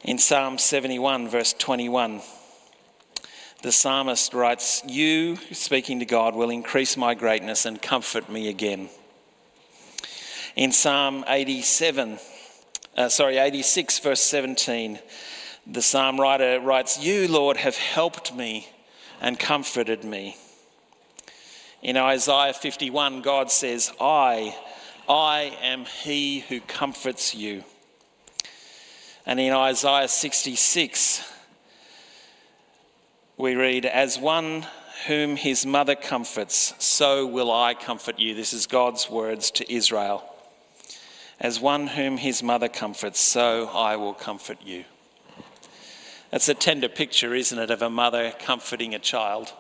In 0.03 0.17
Psalm 0.17 0.57
71, 0.57 1.29
verse 1.29 1.53
21, 1.53 2.21
the 3.61 3.71
psalmist 3.71 4.33
writes, 4.33 4.81
You, 4.85 5.37
speaking 5.51 5.99
to 5.99 6.05
God, 6.05 6.35
will 6.35 6.49
increase 6.49 6.97
my 6.97 7.13
greatness 7.13 7.65
and 7.65 7.81
comfort 7.81 8.29
me 8.29 8.49
again. 8.49 8.89
In 10.55 10.73
Psalm 10.73 11.23
87, 11.27 12.19
uh, 12.97 13.09
sorry, 13.09 13.37
86, 13.37 13.99
verse 13.99 14.21
17, 14.21 14.99
the 15.65 15.81
psalm 15.81 16.19
writer 16.19 16.59
writes, 16.59 17.01
You, 17.01 17.29
Lord, 17.29 17.57
have 17.57 17.77
helped 17.77 18.35
me 18.35 18.67
and 19.21 19.39
comforted 19.39 20.03
me. 20.03 20.35
In 21.83 21.97
Isaiah 21.97 22.53
51, 22.53 23.21
God 23.23 23.51
says, 23.51 23.91
I, 23.99 24.55
I 25.09 25.57
am 25.61 25.83
he 25.83 26.39
who 26.39 26.61
comforts 26.61 27.35
you. 27.35 27.65
And 29.25 29.37
in 29.37 29.51
Isaiah 29.51 30.07
66, 30.07 31.29
we 33.35 33.55
read, 33.55 33.85
As 33.85 34.17
one 34.17 34.65
whom 35.07 35.35
his 35.35 35.65
mother 35.65 35.95
comforts, 35.95 36.73
so 36.79 37.27
will 37.27 37.51
I 37.51 37.73
comfort 37.73 38.17
you. 38.17 38.33
This 38.33 38.53
is 38.53 38.65
God's 38.65 39.09
words 39.09 39.51
to 39.51 39.69
Israel. 39.73 40.23
As 41.37 41.59
one 41.59 41.87
whom 41.87 42.15
his 42.15 42.41
mother 42.41 42.69
comforts, 42.69 43.19
so 43.19 43.67
I 43.73 43.97
will 43.97 44.13
comfort 44.13 44.59
you. 44.63 44.85
That's 46.31 46.47
a 46.47 46.53
tender 46.53 46.87
picture, 46.87 47.35
isn't 47.35 47.59
it, 47.59 47.69
of 47.69 47.81
a 47.81 47.89
mother 47.89 48.31
comforting 48.39 48.95
a 48.95 48.99
child? 48.99 49.51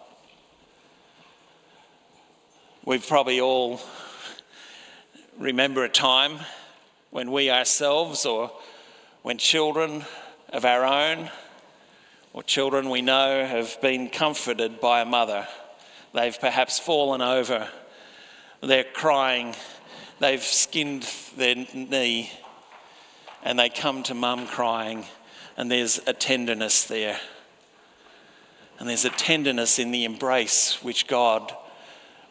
We've 2.85 3.07
probably 3.07 3.39
all 3.39 3.79
remember 5.37 5.85
a 5.85 5.89
time 5.89 6.39
when 7.11 7.31
we 7.31 7.49
ourselves 7.49 8.25
or 8.25 8.51
when 9.21 9.37
children 9.37 10.03
of 10.49 10.65
our 10.65 10.83
own 10.83 11.31
or 12.33 12.43
children 12.43 12.89
we 12.89 13.01
know 13.01 13.45
have 13.45 13.79
been 13.81 14.09
comforted 14.09 14.81
by 14.81 14.99
a 14.99 15.05
mother. 15.05 15.47
They've 16.13 16.37
perhaps 16.37 16.77
fallen 16.77 17.21
over, 17.21 17.69
they're 18.59 18.83
crying, 18.83 19.55
they've 20.19 20.43
skinned 20.43 21.09
their 21.37 21.55
knee, 21.55 22.31
and 23.43 23.57
they 23.57 23.69
come 23.69 24.03
to 24.03 24.13
mum 24.13 24.45
crying, 24.45 25.05
and 25.55 25.71
there's 25.71 26.01
a 26.05 26.11
tenderness 26.11 26.83
there. 26.83 27.17
And 28.77 28.89
there's 28.89 29.05
a 29.05 29.09
tenderness 29.09 29.79
in 29.79 29.91
the 29.91 30.03
embrace 30.03 30.83
which 30.83 31.07
God 31.07 31.55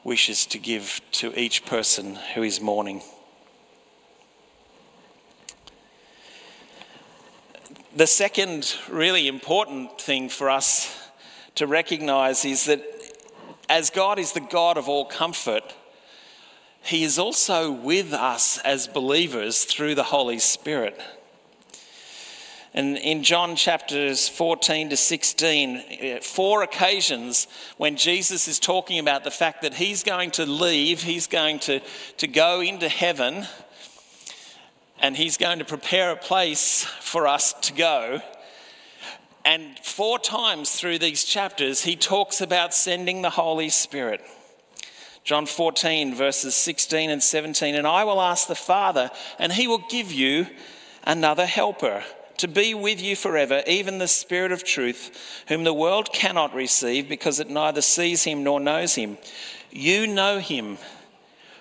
wishes 0.05 0.47
to 0.47 0.59
give 0.59 1.01
to 1.13 1.39
each 1.39 1.65
person 1.65 2.17
who 2.35 2.43
is 2.43 2.61
mourning. 2.61 3.03
The 7.95 8.07
second 8.07 8.75
really 8.89 9.29
important 9.29 10.01
thing 10.01 10.29
for 10.29 10.49
us 10.49 10.99
to 11.57 11.67
recognize 11.67 12.45
is 12.45 12.65
that 12.65 12.83
as 13.69 13.91
God 13.91 14.19
is 14.19 14.33
the 14.33 14.41
God 14.41 14.77
of 14.77 14.89
all 14.89 15.05
comfort, 15.05 15.75
He 16.83 17.05
is 17.05 17.19
also 17.19 17.71
with 17.71 18.13
us 18.13 18.59
as 18.65 18.87
believers 18.89 19.65
through 19.65 19.95
the 19.95 20.05
Holy 20.05 20.39
Spirit. 20.39 21.01
And 22.75 22.97
in 22.97 23.23
John 23.23 23.55
chapters 23.55 24.31
14 24.31 24.91
to 24.91 24.97
16, 24.97 25.85
eh, 25.91 26.21
four 26.21 26.63
occasions 26.63 27.47
when 27.77 27.97
Jesus 27.97 28.49
is 28.49 28.59
talking 28.59 28.99
about 28.99 29.25
the 29.25 29.31
fact 29.31 29.61
that 29.61 29.75
he's 29.75 30.03
going 30.03 30.31
to 30.33 30.47
leave, 30.47 31.03
he's 31.03 31.27
going 31.27 31.59
to, 31.61 31.81
to 32.17 32.27
go 32.27 32.63
into 32.63 32.89
heaven 32.89 33.47
and 34.99 35.17
he's 35.17 35.37
going 35.37 35.59
to 35.59 35.67
prepare 35.67 36.13
a 36.13 36.17
place 36.17 36.85
for 37.01 37.27
us 37.27 37.53
to 37.63 37.75
go. 37.75 38.23
And 39.45 39.79
four 39.81 40.19
times 40.19 40.71
through 40.71 41.01
these 41.01 41.25
chapters, 41.25 41.83
he 41.83 41.97
talks 41.97 42.41
about 42.41 42.73
sending 42.73 43.21
the 43.21 43.31
Holy 43.31 43.69
Spirit. 43.69 44.23
John 45.25 45.45
14, 45.45 46.15
verses 46.15 46.55
16 46.55 47.11
and 47.11 47.23
17. 47.23 47.75
And 47.75 47.87
I 47.87 48.05
will 48.05 48.21
ask 48.21 48.49
the 48.49 48.55
Father, 48.55 49.11
and 49.39 49.53
he 49.53 49.67
will 49.67 49.85
give 49.91 50.11
you 50.11 50.47
another 51.05 51.47
helper 51.47 52.05
to 52.39 52.49
be 52.49 52.75
with 52.75 53.01
you 53.01 53.17
forever, 53.17 53.63
even 53.67 53.99
the 53.99 54.09
Spirit 54.09 54.53
of 54.53 54.65
truth, 54.65 55.45
whom 55.49 55.65
the 55.65 55.75
world 55.75 56.13
cannot 56.13 56.55
receive 56.55 57.09
because 57.09 57.41
it 57.41 57.51
neither 57.51 57.83
sees 57.83 58.25
him 58.25 58.43
nor 58.43 58.61
knows 58.61 58.95
him. 58.95 59.19
You 59.71 60.07
know 60.07 60.39
him, 60.39 60.79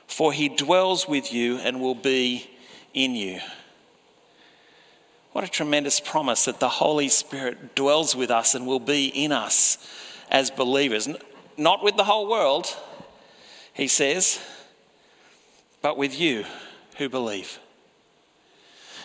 for 0.08 0.34
he 0.34 0.50
dwells 0.50 1.08
with 1.08 1.34
you 1.34 1.58
and 1.58 1.80
will 1.80 1.96
be 1.96 2.50
in 2.94 3.16
you. 3.16 3.40
What 5.32 5.46
a 5.46 5.48
tremendous 5.48 6.00
promise 6.00 6.46
that 6.46 6.60
the 6.60 6.68
Holy 6.68 7.08
Spirit 7.08 7.76
dwells 7.76 8.16
with 8.16 8.30
us 8.30 8.54
and 8.54 8.68
will 8.68 8.82
be 8.82 9.08
in 9.08 9.32
us 9.32 9.78
as 10.30 10.52
believers. 10.52 11.08
Not 11.58 11.84
with 11.84 11.95
the 11.95 12.04
whole 12.04 12.30
world, 12.30 12.76
he 13.74 13.88
says, 13.88 14.41
but 15.82 15.98
with 15.98 16.20
you 16.20 16.43
who 16.98 17.08
believe. 17.08 17.60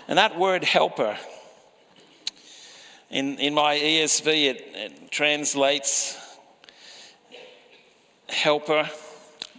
And 0.08 0.18
that 0.18 0.38
word 0.38 0.64
helper, 0.64 1.16
in, 3.10 3.38
in 3.38 3.54
my 3.54 3.76
ESV, 3.76 4.26
it, 4.26 4.64
it 4.74 5.10
translates 5.10 6.18
helper, 8.28 8.90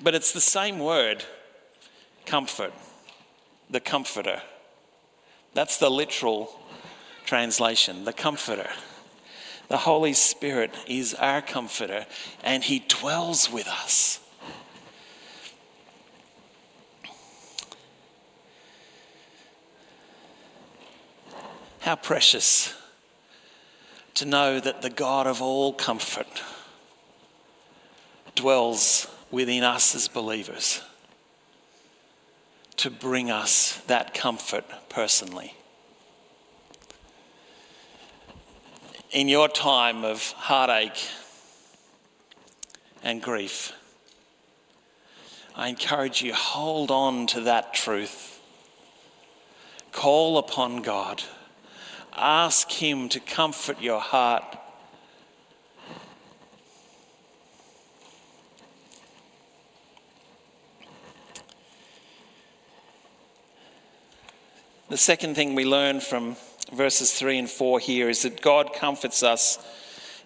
but 0.01 0.13
it's 0.13 0.31
the 0.31 0.41
same 0.41 0.79
word, 0.79 1.23
comfort 2.25 2.73
the 3.69 3.79
Comforter. 3.79 4.41
That's 5.53 5.77
the 5.77 5.89
literal 5.89 6.57
translation, 7.25 8.05
the 8.05 8.13
Comforter. 8.13 8.69
The 9.67 9.77
Holy 9.77 10.13
Spirit 10.13 10.73
is 10.87 11.13
our 11.13 11.41
Comforter 11.41 12.05
and 12.43 12.63
He 12.63 12.79
dwells 12.87 13.51
with 13.51 13.67
us. 13.67 14.19
How 21.81 21.95
precious 21.95 22.73
to 24.17 24.25
know 24.25 24.59
that 24.59 24.81
the 24.81 24.89
God 24.89 25.27
of 25.27 25.43
all 25.43 25.71
comfort 25.71 26.41
dwells 28.33 29.07
within 29.29 29.63
us 29.63 29.93
as 29.93 30.07
believers 30.07 30.81
to 32.77 32.89
bring 32.89 33.29
us 33.29 33.77
that 33.85 34.15
comfort 34.15 34.65
personally. 34.89 35.53
In 39.11 39.27
your 39.27 39.47
time 39.47 40.03
of 40.03 40.31
heartache 40.31 41.07
and 43.03 43.21
grief, 43.21 43.71
I 45.55 45.69
encourage 45.69 46.23
you 46.23 46.33
hold 46.33 46.89
on 46.89 47.27
to 47.27 47.41
that 47.41 47.75
truth. 47.75 48.41
Call 49.91 50.39
upon 50.39 50.81
God. 50.81 51.21
Ask 52.17 52.71
him 52.71 53.09
to 53.09 53.19
comfort 53.19 53.79
your 53.79 53.99
heart. 53.99 54.57
The 64.89 64.97
second 64.97 65.35
thing 65.35 65.53
we 65.53 65.63
learn 65.63 65.99
from 65.99 66.37
verses 66.73 67.13
3 67.13 67.37
and 67.37 67.49
4 67.49 67.79
here 67.79 68.09
is 68.09 68.23
that 68.23 68.41
God 68.41 68.73
comforts 68.73 69.21
us 69.21 69.59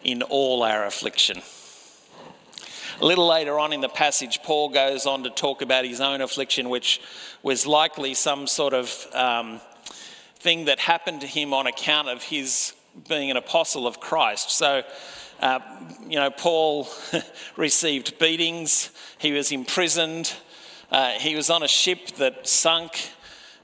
in 0.02 0.22
all 0.22 0.64
our 0.64 0.86
affliction. 0.86 1.42
A 3.02 3.06
little 3.06 3.28
later 3.28 3.60
on 3.60 3.74
in 3.74 3.82
the 3.82 3.90
passage, 3.90 4.44
Paul 4.44 4.70
goes 4.70 5.06
on 5.06 5.24
to 5.24 5.30
talk 5.30 5.62
about 5.62 5.84
his 5.84 6.00
own 6.00 6.22
affliction, 6.22 6.70
which 6.70 7.02
was 7.44 7.66
likely 7.66 8.14
some 8.14 8.48
sort 8.48 8.74
of 8.74 9.08
um, 9.14 9.60
thing 10.42 10.66
that 10.66 10.80
happened 10.80 11.22
to 11.22 11.28
him 11.28 11.54
on 11.54 11.68
account 11.68 12.10
of 12.10 12.24
his 12.24 12.74
being 13.08 13.30
an 13.30 13.38
apostle 13.38 13.86
of 13.86 14.00
Christ. 14.00 14.50
So, 14.50 14.82
uh, 15.40 15.60
you 16.08 16.16
know, 16.16 16.32
Paul 16.32 16.88
received 17.56 18.18
beatings, 18.18 18.90
he 19.20 19.32
was 19.32 19.52
imprisoned, 19.52 20.34
uh, 20.92 21.12
he 21.12 21.36
was 21.36 21.50
on 21.52 21.62
a 21.62 21.68
ship 21.68 22.08
that 22.18 22.48
sunk. 22.48 23.12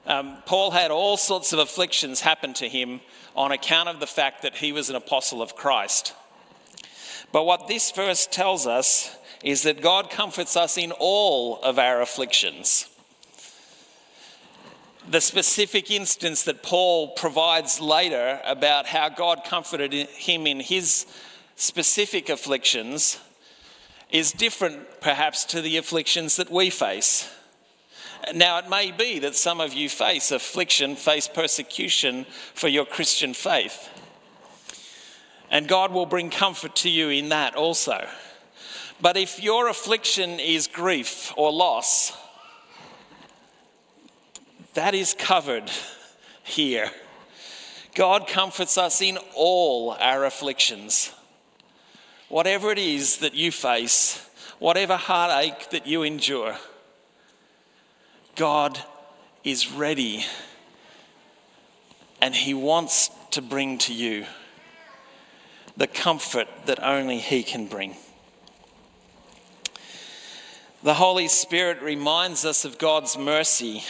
Um, 0.06 0.38
Paul 0.46 0.70
had 0.70 0.90
all 0.92 1.16
sorts 1.16 1.52
of 1.52 1.58
afflictions 1.58 2.20
happen 2.20 2.54
to 2.54 2.68
him 2.68 3.00
on 3.34 3.50
account 3.50 3.88
of 3.88 3.98
the 3.98 4.06
fact 4.06 4.42
that 4.42 4.56
he 4.56 4.72
was 4.72 4.88
an 4.88 4.96
apostle 4.96 5.42
of 5.42 5.56
Christ. 5.56 6.14
But 7.32 7.44
what 7.44 7.66
this 7.66 7.90
verse 7.90 8.26
tells 8.26 8.66
us 8.66 9.16
is 9.44 9.62
that 9.62 9.82
God 9.82 10.10
comforts 10.10 10.56
us 10.56 10.78
in 10.78 10.92
all 10.92 11.60
of 11.60 11.78
our 11.78 12.00
afflictions. 12.00 12.88
The 15.10 15.22
specific 15.22 15.90
instance 15.90 16.42
that 16.42 16.62
Paul 16.62 17.08
provides 17.08 17.80
later 17.80 18.42
about 18.44 18.84
how 18.84 19.08
God 19.08 19.42
comforted 19.42 19.94
him 19.94 20.46
in 20.46 20.60
his 20.60 21.06
specific 21.56 22.28
afflictions 22.28 23.18
is 24.10 24.32
different, 24.32 25.00
perhaps, 25.00 25.46
to 25.46 25.62
the 25.62 25.78
afflictions 25.78 26.36
that 26.36 26.50
we 26.50 26.68
face. 26.68 27.26
Now, 28.34 28.58
it 28.58 28.68
may 28.68 28.90
be 28.92 29.18
that 29.20 29.34
some 29.34 29.62
of 29.62 29.72
you 29.72 29.88
face 29.88 30.30
affliction, 30.30 30.94
face 30.94 31.26
persecution 31.26 32.26
for 32.52 32.68
your 32.68 32.84
Christian 32.84 33.32
faith. 33.32 33.88
And 35.50 35.66
God 35.66 35.90
will 35.90 36.04
bring 36.04 36.28
comfort 36.28 36.76
to 36.76 36.90
you 36.90 37.08
in 37.08 37.30
that 37.30 37.54
also. 37.54 38.06
But 39.00 39.16
if 39.16 39.42
your 39.42 39.68
affliction 39.68 40.38
is 40.38 40.66
grief 40.66 41.32
or 41.34 41.50
loss, 41.50 42.12
that 44.74 44.94
is 44.94 45.14
covered 45.14 45.70
here. 46.42 46.90
God 47.94 48.28
comforts 48.28 48.78
us 48.78 49.02
in 49.02 49.18
all 49.34 49.92
our 49.92 50.24
afflictions. 50.24 51.12
Whatever 52.28 52.70
it 52.70 52.78
is 52.78 53.18
that 53.18 53.34
you 53.34 53.50
face, 53.50 54.28
whatever 54.58 54.96
heartache 54.96 55.70
that 55.70 55.86
you 55.86 56.02
endure, 56.02 56.56
God 58.36 58.78
is 59.42 59.72
ready 59.72 60.24
and 62.20 62.34
He 62.34 62.54
wants 62.54 63.10
to 63.32 63.42
bring 63.42 63.78
to 63.78 63.94
you 63.94 64.26
the 65.76 65.86
comfort 65.86 66.48
that 66.66 66.82
only 66.82 67.18
He 67.18 67.42
can 67.42 67.66
bring. 67.66 67.96
The 70.82 70.94
Holy 70.94 71.28
Spirit 71.28 71.82
reminds 71.82 72.44
us 72.44 72.64
of 72.64 72.78
God's 72.78 73.18
mercy. 73.18 73.82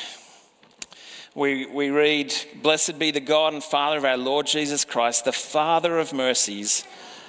We, 1.34 1.66
we 1.66 1.90
read, 1.90 2.34
Blessed 2.62 2.98
be 2.98 3.10
the 3.10 3.20
God 3.20 3.52
and 3.52 3.62
Father 3.62 3.98
of 3.98 4.04
our 4.04 4.16
Lord 4.16 4.46
Jesus 4.46 4.84
Christ, 4.84 5.24
the 5.24 5.32
Father 5.32 5.98
of 5.98 6.12
mercies 6.12 6.84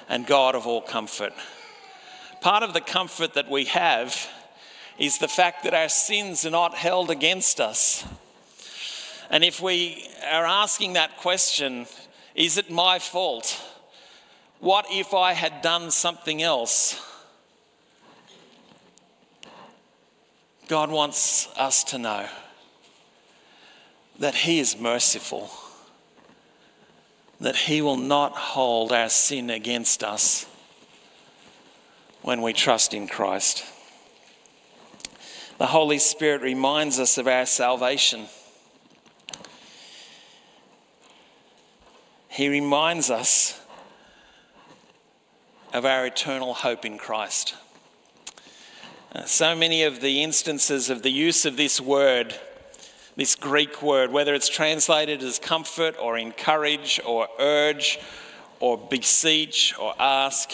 and 0.08 0.26
God 0.26 0.56
of 0.56 0.66
all 0.66 0.82
comfort. 0.82 1.34
Part 2.40 2.64
of 2.64 2.74
the 2.74 2.82
comfort 2.82 3.34
that 3.34 3.50
we 3.50 3.66
have 3.66 4.30
is 4.98 5.18
the 5.18 5.28
fact 5.28 5.64
that 5.64 5.74
our 5.74 5.90
sins 5.90 6.46
are 6.46 6.50
not 6.50 6.76
held 6.76 7.12
against 7.12 7.60
us. 7.60 8.06
And 9.30 9.44
if 9.44 9.62
we 9.62 10.08
are 10.32 10.46
asking 10.46 10.94
that 10.94 11.18
question, 11.18 11.86
is 12.36 12.58
it 12.58 12.72
my 12.72 13.00
fault? 13.00 13.62
What 14.62 14.86
if 14.90 15.14
I 15.14 15.34
had 15.34 15.62
done 15.62 15.92
something 15.92 16.42
else? 16.42 17.06
God 20.70 20.90
wants 20.90 21.50
us 21.58 21.84
to 21.86 21.98
know 21.98 22.28
that 24.20 24.36
He 24.36 24.60
is 24.60 24.78
merciful, 24.78 25.50
that 27.40 27.56
He 27.56 27.82
will 27.82 27.98
not 27.98 28.34
hold 28.34 28.92
our 28.92 29.10
sin 29.10 29.50
against 29.50 30.04
us 30.04 30.46
when 32.22 32.42
we 32.42 32.54
trust 32.54 32.94
in 32.94 33.08
Christ. 33.08 33.66
The 35.58 35.68
Holy 35.68 36.00
Spirit 36.00 36.42
reminds 36.42 37.00
us 37.00 37.18
of 37.18 37.28
our 37.28 37.46
salvation. 37.46 38.28
He 42.30 42.48
reminds 42.48 43.10
us 43.10 43.60
of 45.74 45.86
our 45.86 46.06
eternal 46.06 46.54
hope 46.54 46.86
in 46.86 46.98
Christ. 46.98 47.56
Uh, 49.14 49.26
so 49.26 49.56
many 49.56 49.84
of 49.84 50.02
the 50.02 50.24
instances 50.24 50.90
of 50.90 51.02
the 51.04 51.12
use 51.12 51.46
of 51.46 51.58
this 51.58 51.82
word, 51.82 52.36
this 53.16 53.36
Greek 53.36 53.82
word, 53.82 54.12
whether 54.12 54.34
it's 54.34 54.50
translated 54.50 55.22
as 55.24 55.40
comfort 55.40 55.96
or 56.00 56.18
encourage 56.18 57.00
or 57.06 57.28
urge 57.40 58.00
or 58.60 58.78
beseech 58.78 59.74
or 59.80 59.94
ask, 60.00 60.52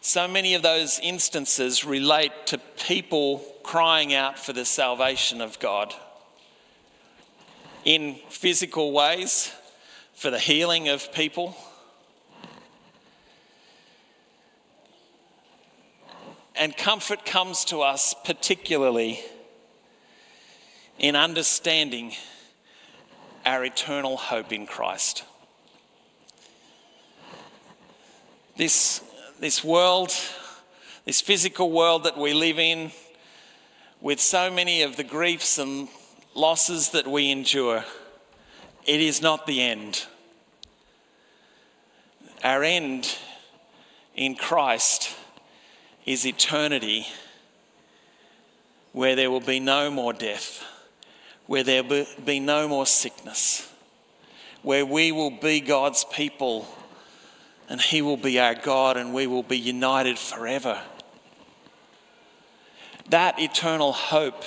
so 0.00 0.28
many 0.28 0.54
of 0.54 0.62
those 0.62 1.00
instances 1.02 1.84
relate 1.84 2.32
to 2.46 2.58
people 2.58 3.44
crying 3.62 4.14
out 4.14 4.38
for 4.38 4.52
the 4.52 4.64
salvation 4.64 5.40
of 5.40 5.58
God 5.58 5.92
in 7.84 8.16
physical 8.28 8.92
ways, 8.92 9.52
for 10.14 10.30
the 10.30 10.38
healing 10.38 10.88
of 10.88 11.12
people. 11.12 11.56
And 16.54 16.76
comfort 16.76 17.26
comes 17.26 17.64
to 17.66 17.82
us 17.82 18.14
particularly 18.24 19.20
in 20.98 21.14
understanding 21.16 22.12
our 23.44 23.64
eternal 23.64 24.16
hope 24.16 24.52
in 24.52 24.66
Christ. 24.66 25.24
This, 28.56 29.02
this 29.38 29.62
world, 29.62 30.12
this 31.04 31.20
physical 31.20 31.70
world 31.70 32.04
that 32.04 32.16
we 32.16 32.32
live 32.32 32.58
in, 32.58 32.90
with 34.00 34.20
so 34.20 34.50
many 34.50 34.82
of 34.82 34.96
the 34.96 35.04
griefs 35.04 35.58
and 35.58 35.88
losses 36.34 36.90
that 36.90 37.06
we 37.06 37.30
endure, 37.30 37.84
it 38.84 39.00
is 39.00 39.20
not 39.20 39.46
the 39.46 39.60
end. 39.60 40.06
Our 42.42 42.62
end 42.62 43.16
in 44.14 44.34
Christ 44.34 45.14
is 46.04 46.26
eternity 46.26 47.06
where 48.92 49.14
there 49.14 49.30
will 49.30 49.40
be 49.40 49.60
no 49.60 49.90
more 49.90 50.12
death, 50.14 50.64
where 51.46 51.62
there 51.62 51.82
be 52.24 52.40
no 52.40 52.68
more 52.68 52.86
sickness, 52.86 53.70
where 54.62 54.84
we 54.84 55.12
will 55.12 55.30
be 55.30 55.60
God's 55.60 56.04
people 56.04 56.66
and 57.68 57.80
He 57.80 58.02
will 58.02 58.16
be 58.16 58.38
our 58.38 58.54
God 58.54 58.96
and 58.96 59.14
we 59.14 59.26
will 59.26 59.42
be 59.42 59.58
united 59.58 60.18
forever. 60.18 60.80
That 63.10 63.38
eternal 63.38 63.92
hope 63.92 64.42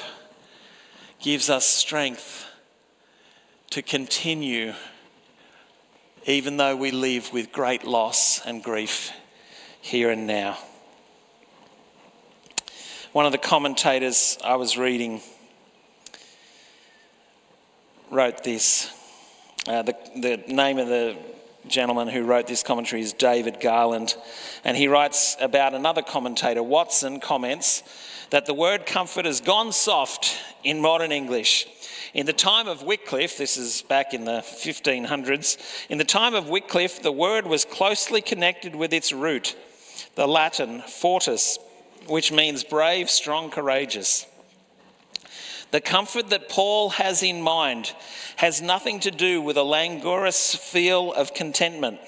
gives 1.22 1.50
us 1.50 1.66
strength 1.66 2.46
to 3.72 3.82
continue 3.82 4.74
even 6.26 6.58
though 6.58 6.76
we 6.76 6.92
live 6.92 7.32
with 7.32 7.52
great 7.52 7.86
loss 7.86 8.46
and 8.46 8.64
grief 8.64 9.12
here 9.82 10.10
and 10.10 10.28
now. 10.28 10.58
One 13.14 13.26
of 13.26 13.32
the 13.32 13.38
commentators 13.38 14.38
I 14.44 14.56
was 14.58 14.78
reading 14.78 15.22
wrote 18.10 18.44
this 18.44 18.92
Uh, 19.68 19.84
the, 19.84 19.96
the 20.16 20.38
name 20.48 20.80
of 20.80 20.88
the 20.88 21.16
gentleman 21.68 22.08
who 22.08 22.24
wrote 22.24 22.48
this 22.48 22.64
commentary 22.64 23.02
is 23.02 23.14
David 23.14 23.60
Garland, 23.60 24.16
and 24.64 24.76
he 24.76 24.88
writes 24.88 25.36
about 25.40 25.74
another 25.74 26.02
commentator, 26.02 26.64
Watson, 26.64 27.20
comments 27.20 27.84
that 28.30 28.46
the 28.46 28.54
word 28.54 28.86
comfort 28.86 29.26
has 29.26 29.42
gone 29.42 29.72
soft 29.72 30.38
in 30.64 30.80
modern 30.80 31.12
English. 31.12 31.68
In 32.14 32.26
the 32.26 32.34
time 32.34 32.68
of 32.68 32.84
Wycliffe, 32.84 33.38
this 33.38 33.58
is 33.58 33.84
back 33.84 34.14
in 34.14 34.26
the 34.26 34.42
1500s, 34.42 35.58
in 35.90 35.98
the 35.98 36.04
time 36.04 36.34
of 36.34 36.50
Wycliffe, 36.50 37.02
the 37.04 37.12
word 37.12 37.46
was 37.46 37.66
closely 37.66 38.22
connected 38.22 38.76
with 38.76 38.94
its 38.94 39.12
root, 39.12 39.56
the 40.16 40.28
Latin 40.28 40.82
fortis, 40.82 41.60
which 42.08 42.32
means 42.32 42.64
brave, 42.64 43.10
strong, 43.10 43.52
courageous. 43.52 44.26
The 45.72 45.82
comfort 45.82 46.30
that 46.32 46.50
Paul 46.50 46.90
has 46.92 47.22
in 47.22 47.42
mind 47.42 47.94
has 48.38 48.62
nothing 48.62 49.00
to 49.02 49.12
do 49.12 49.40
with 49.40 49.56
a 49.56 49.64
languorous 49.64 50.56
feel 50.56 51.14
of 51.14 51.36
contentment. 51.36 52.00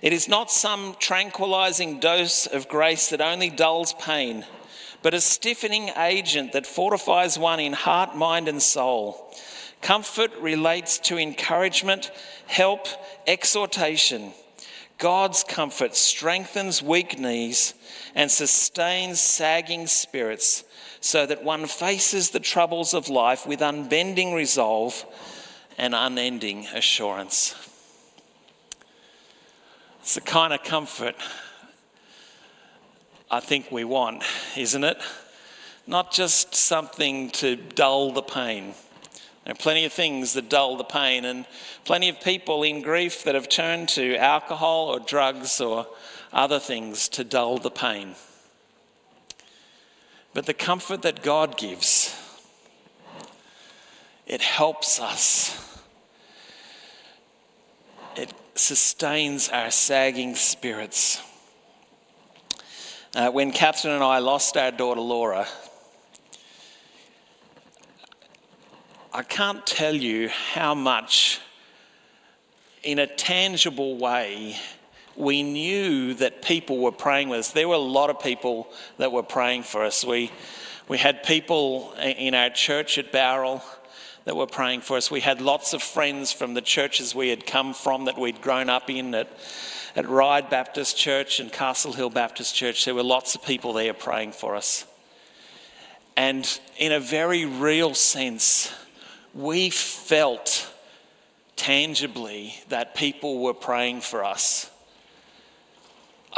It 0.00 0.12
is 0.12 0.28
not 0.28 0.50
some 0.50 0.94
tranquilizing 1.00 1.98
dose 1.98 2.46
of 2.46 2.68
grace 2.68 3.10
that 3.10 3.20
only 3.20 3.50
dulls 3.50 3.94
pain, 3.94 4.46
but 5.02 5.12
a 5.12 5.20
stiffening 5.20 5.90
agent 5.96 6.52
that 6.52 6.66
fortifies 6.66 7.36
one 7.36 7.58
in 7.58 7.72
heart, 7.72 8.16
mind, 8.16 8.46
and 8.46 8.62
soul. 8.62 9.34
Comfort 9.82 10.30
relates 10.40 10.98
to 11.00 11.18
encouragement, 11.18 12.12
help, 12.46 12.86
exhortation. 13.26 14.32
God's 14.98 15.42
comfort 15.42 15.96
strengthens 15.96 16.80
weak 16.80 17.18
knees 17.18 17.74
and 18.14 18.30
sustains 18.30 19.20
sagging 19.20 19.88
spirits 19.88 20.62
so 21.00 21.26
that 21.26 21.44
one 21.44 21.66
faces 21.66 22.30
the 22.30 22.40
troubles 22.40 22.94
of 22.94 23.08
life 23.08 23.46
with 23.46 23.60
unbending 23.60 24.34
resolve 24.34 25.04
and 25.76 25.94
unending 25.94 26.66
assurance. 26.74 27.54
It's 30.00 30.14
the 30.14 30.20
kind 30.20 30.52
of 30.52 30.62
comfort 30.62 31.14
I 33.30 33.40
think 33.40 33.70
we 33.70 33.84
want, 33.84 34.22
isn't 34.56 34.84
it? 34.84 34.98
Not 35.86 36.12
just 36.12 36.54
something 36.54 37.28
to 37.32 37.56
dull 37.56 38.12
the 38.12 38.22
pain. 38.22 38.72
There 39.44 39.52
are 39.52 39.56
plenty 39.56 39.84
of 39.84 39.92
things 39.92 40.32
that 40.32 40.48
dull 40.48 40.76
the 40.76 40.84
pain, 40.84 41.26
and 41.26 41.44
plenty 41.84 42.08
of 42.08 42.20
people 42.22 42.62
in 42.62 42.80
grief 42.80 43.24
that 43.24 43.34
have 43.34 43.48
turned 43.48 43.90
to 43.90 44.16
alcohol 44.16 44.88
or 44.88 45.00
drugs 45.00 45.60
or 45.60 45.86
other 46.32 46.58
things 46.58 47.08
to 47.10 47.24
dull 47.24 47.58
the 47.58 47.70
pain. 47.70 48.14
But 50.38 50.46
the 50.46 50.54
comfort 50.54 51.02
that 51.02 51.24
God 51.24 51.56
gives, 51.56 52.14
it 54.24 54.40
helps 54.40 55.00
us. 55.00 55.82
It 58.14 58.32
sustains 58.54 59.48
our 59.48 59.72
sagging 59.72 60.36
spirits. 60.36 61.20
Uh, 63.16 63.32
when 63.32 63.50
Catherine 63.50 63.94
and 63.94 64.04
I 64.04 64.20
lost 64.20 64.56
our 64.56 64.70
daughter 64.70 65.00
Laura, 65.00 65.48
I 69.12 69.24
can't 69.24 69.66
tell 69.66 69.96
you 69.96 70.28
how 70.28 70.72
much, 70.72 71.40
in 72.84 73.00
a 73.00 73.08
tangible 73.08 73.96
way, 73.96 74.54
we 75.18 75.42
knew 75.42 76.14
that 76.14 76.42
people 76.42 76.78
were 76.78 76.92
praying 76.92 77.28
with 77.28 77.40
us. 77.40 77.50
There 77.50 77.68
were 77.68 77.74
a 77.74 77.78
lot 77.78 78.08
of 78.08 78.20
people 78.20 78.68
that 78.98 79.10
were 79.10 79.24
praying 79.24 79.64
for 79.64 79.84
us. 79.84 80.04
We, 80.04 80.30
we 80.86 80.96
had 80.96 81.24
people 81.24 81.92
in 81.98 82.34
our 82.34 82.50
church 82.50 82.98
at 82.98 83.10
Bowral 83.10 83.62
that 84.24 84.36
were 84.36 84.46
praying 84.46 84.82
for 84.82 84.96
us. 84.96 85.10
We 85.10 85.20
had 85.20 85.40
lots 85.40 85.72
of 85.72 85.82
friends 85.82 86.32
from 86.32 86.54
the 86.54 86.60
churches 86.60 87.14
we 87.14 87.30
had 87.30 87.46
come 87.46 87.74
from 87.74 88.04
that 88.04 88.16
we'd 88.16 88.40
grown 88.40 88.70
up 88.70 88.88
in 88.88 89.12
at, 89.14 89.28
at 89.96 90.08
Ryde 90.08 90.50
Baptist 90.50 90.96
Church 90.96 91.40
and 91.40 91.52
Castle 91.52 91.92
Hill 91.92 92.10
Baptist 92.10 92.54
Church. 92.54 92.84
There 92.84 92.94
were 92.94 93.02
lots 93.02 93.34
of 93.34 93.42
people 93.42 93.72
there 93.72 93.94
praying 93.94 94.32
for 94.32 94.54
us. 94.54 94.86
And 96.16 96.60
in 96.76 96.92
a 96.92 97.00
very 97.00 97.44
real 97.44 97.94
sense, 97.94 98.72
we 99.34 99.70
felt 99.70 100.72
tangibly 101.56 102.54
that 102.68 102.94
people 102.94 103.40
were 103.40 103.54
praying 103.54 104.02
for 104.02 104.24
us. 104.24 104.70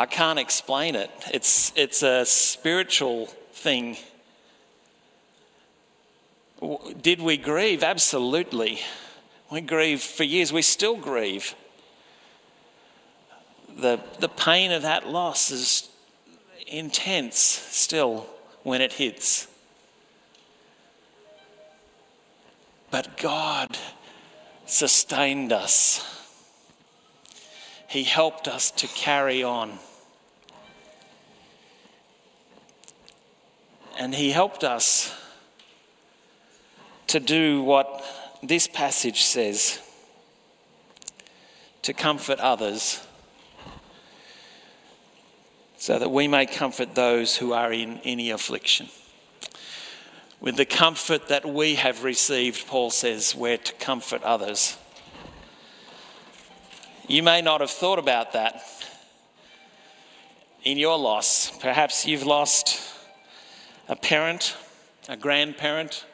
I 0.00 0.06
can't 0.06 0.38
explain 0.38 0.94
it. 0.94 1.10
It's, 1.30 1.74
it's 1.76 2.02
a 2.02 2.24
spiritual 2.24 3.26
thing. 3.52 3.98
Did 7.02 7.20
we 7.20 7.36
grieve? 7.36 7.82
Absolutely. 7.82 8.80
We 9.50 9.60
grieve 9.60 10.00
for 10.00 10.24
years. 10.24 10.54
We 10.54 10.62
still 10.62 10.96
grieve. 10.96 11.54
The, 13.76 14.00
the 14.20 14.30
pain 14.30 14.72
of 14.72 14.80
that 14.80 15.06
loss 15.06 15.50
is 15.50 15.90
intense 16.66 17.36
still 17.36 18.26
when 18.62 18.80
it 18.80 18.94
hits. 18.94 19.48
But 22.90 23.18
God 23.18 23.76
sustained 24.64 25.52
us. 25.52 26.06
He 27.86 28.04
helped 28.04 28.48
us 28.48 28.70
to 28.70 28.86
carry 28.86 29.42
on. 29.42 29.78
And 34.00 34.14
He 34.14 34.30
helped 34.30 34.64
us 34.64 35.14
to 37.08 37.20
do 37.20 37.62
what 37.62 38.02
this 38.42 38.66
passage 38.66 39.24
says 39.24 39.78
to 41.82 41.92
comfort 41.92 42.40
others 42.40 43.06
so 45.76 45.98
that 45.98 46.10
we 46.10 46.28
may 46.28 46.46
comfort 46.46 46.94
those 46.94 47.36
who 47.36 47.52
are 47.52 47.74
in 47.74 47.98
any 47.98 48.30
affliction. 48.30 48.88
With 50.40 50.56
the 50.56 50.64
comfort 50.64 51.28
that 51.28 51.44
we 51.44 51.74
have 51.74 52.02
received, 52.02 52.66
Paul 52.66 52.88
says, 52.88 53.34
we're 53.34 53.58
to 53.58 53.74
comfort 53.74 54.22
others. 54.22 54.78
You 57.06 57.22
may 57.22 57.42
not 57.42 57.60
have 57.60 57.70
thought 57.70 57.98
about 57.98 58.32
that 58.32 58.62
in 60.64 60.78
your 60.78 60.96
loss. 60.96 61.50
Perhaps 61.58 62.06
you've 62.06 62.24
lost 62.24 62.89
a 63.90 63.96
parent, 63.96 64.56
a 65.08 65.16
grandparent. 65.16 66.06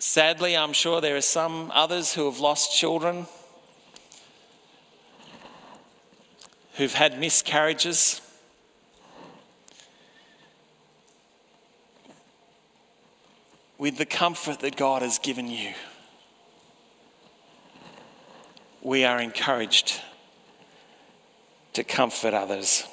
Sadly, 0.00 0.56
I'm 0.56 0.72
sure 0.72 1.00
there 1.00 1.16
are 1.16 1.20
some 1.20 1.70
others 1.72 2.14
who 2.14 2.24
have 2.24 2.40
lost 2.40 2.76
children, 2.76 3.28
who've 6.74 6.92
had 6.92 7.20
miscarriages. 7.20 8.20
With 13.78 13.96
the 13.96 14.06
comfort 14.06 14.58
that 14.60 14.74
God 14.74 15.02
has 15.02 15.20
given 15.20 15.48
you, 15.48 15.74
we 18.82 19.04
are 19.04 19.20
encouraged 19.20 20.00
to 21.74 21.84
comfort 21.84 22.34
others. 22.34 22.84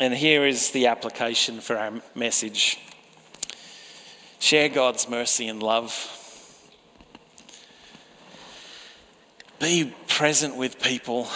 And 0.00 0.14
here 0.14 0.46
is 0.46 0.70
the 0.70 0.86
application 0.86 1.60
for 1.60 1.76
our 1.76 1.92
message 2.14 2.78
share 4.38 4.70
God's 4.70 5.10
mercy 5.10 5.46
and 5.46 5.62
love. 5.62 5.92
Be 9.58 9.92
present 10.08 10.56
with 10.56 10.80
people. 10.80 11.28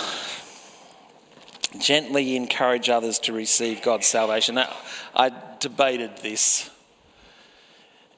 Gently 1.78 2.36
encourage 2.36 2.88
others 2.88 3.18
to 3.18 3.34
receive 3.34 3.82
God's 3.82 4.06
salvation. 4.06 4.54
Now, 4.54 4.74
I 5.14 5.30
debated 5.60 6.16
this. 6.22 6.70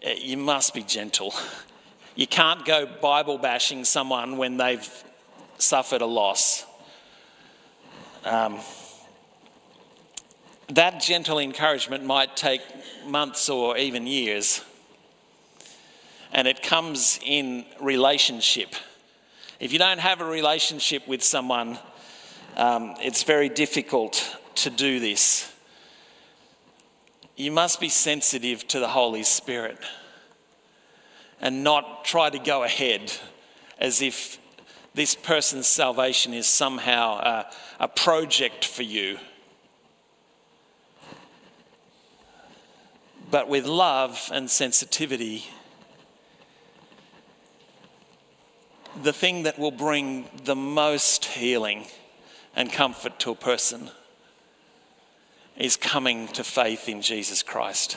Uh, 0.06 0.10
you 0.16 0.36
must 0.36 0.74
be 0.74 0.84
gentle. 0.84 1.34
You 2.14 2.28
can't 2.28 2.64
go 2.64 2.86
Bible 2.86 3.38
bashing 3.38 3.84
someone 3.84 4.36
when 4.36 4.58
they've 4.58 5.04
suffered 5.58 6.02
a 6.02 6.06
loss. 6.06 6.64
Um, 8.24 8.60
that 10.68 11.00
gentle 11.00 11.38
encouragement 11.38 12.04
might 12.04 12.36
take 12.36 12.60
months 13.06 13.48
or 13.48 13.76
even 13.76 14.06
years. 14.06 14.64
And 16.32 16.48
it 16.48 16.62
comes 16.62 17.20
in 17.24 17.64
relationship. 17.80 18.74
If 19.60 19.72
you 19.72 19.78
don't 19.78 20.00
have 20.00 20.20
a 20.20 20.24
relationship 20.24 21.06
with 21.06 21.22
someone, 21.22 21.78
um, 22.56 22.94
it's 23.00 23.22
very 23.22 23.48
difficult 23.48 24.36
to 24.56 24.70
do 24.70 24.98
this. 24.98 25.52
You 27.36 27.52
must 27.52 27.80
be 27.80 27.88
sensitive 27.88 28.66
to 28.68 28.80
the 28.80 28.88
Holy 28.88 29.22
Spirit 29.22 29.78
and 31.40 31.62
not 31.62 32.04
try 32.04 32.30
to 32.30 32.38
go 32.38 32.64
ahead 32.64 33.12
as 33.78 34.00
if 34.00 34.38
this 34.94 35.14
person's 35.14 35.66
salvation 35.66 36.32
is 36.32 36.46
somehow 36.46 37.18
a, 37.18 37.50
a 37.80 37.88
project 37.88 38.64
for 38.64 38.82
you. 38.82 39.18
But 43.30 43.48
with 43.48 43.66
love 43.66 44.30
and 44.32 44.50
sensitivity, 44.50 45.44
the 49.02 49.12
thing 49.12 49.42
that 49.42 49.58
will 49.58 49.70
bring 49.70 50.28
the 50.44 50.56
most 50.56 51.24
healing 51.24 51.86
and 52.54 52.72
comfort 52.72 53.18
to 53.20 53.30
a 53.30 53.34
person 53.34 53.90
is 55.56 55.76
coming 55.76 56.28
to 56.28 56.44
faith 56.44 56.88
in 56.88 57.02
Jesus 57.02 57.42
Christ. 57.42 57.96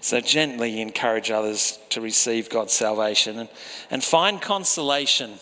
So 0.00 0.20
gently 0.20 0.80
encourage 0.80 1.30
others 1.30 1.78
to 1.90 2.00
receive 2.00 2.48
God's 2.48 2.72
salvation 2.72 3.38
and, 3.38 3.48
and 3.90 4.02
find 4.02 4.40
consolation 4.40 5.34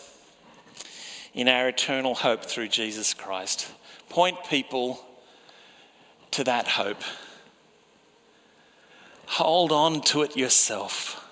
in 1.33 1.47
our 1.47 1.69
eternal 1.69 2.15
hope 2.15 2.43
through 2.43 2.69
Jesus 2.69 3.13
Christ. 3.13 3.71
Point 4.09 4.37
people 4.49 4.99
to 6.31 6.43
that 6.45 6.67
hope. 6.67 7.03
Hold 9.27 9.71
on 9.71 10.01
to 10.01 10.23
it 10.23 10.35
yourself. 10.35 11.23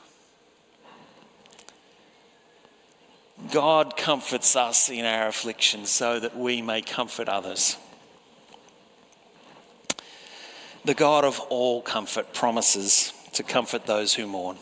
God 3.51 3.97
comforts 3.97 4.55
us 4.55 4.89
in 4.89 5.05
our 5.05 5.27
affliction 5.27 5.85
so 5.85 6.19
that 6.19 6.37
we 6.37 6.61
may 6.61 6.81
comfort 6.81 7.27
others. 7.29 7.77
The 10.83 10.93
God 10.93 11.25
of 11.25 11.39
all 11.49 11.81
comfort 11.81 12.33
promises 12.33 13.13
to 13.33 13.43
comfort 13.43 13.85
those 13.85 14.13
who 14.13 14.27
mourn. 14.27 14.57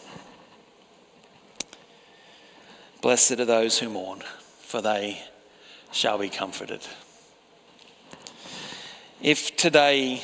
Blessed 3.02 3.40
are 3.40 3.46
those 3.46 3.80
who 3.80 3.90
mourn, 3.90 4.24
for 4.62 4.82
they 4.82 5.22
shall 5.92 6.18
be 6.18 6.30
comforted. 6.30 6.82
If 9.22 9.56
today 9.58 10.22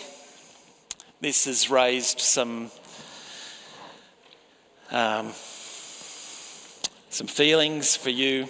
this 1.21 1.45
has 1.45 1.69
raised 1.69 2.19
some 2.19 2.71
um, 4.91 5.31
some 7.09 7.27
feelings 7.27 7.95
for 7.95 8.09
you, 8.09 8.47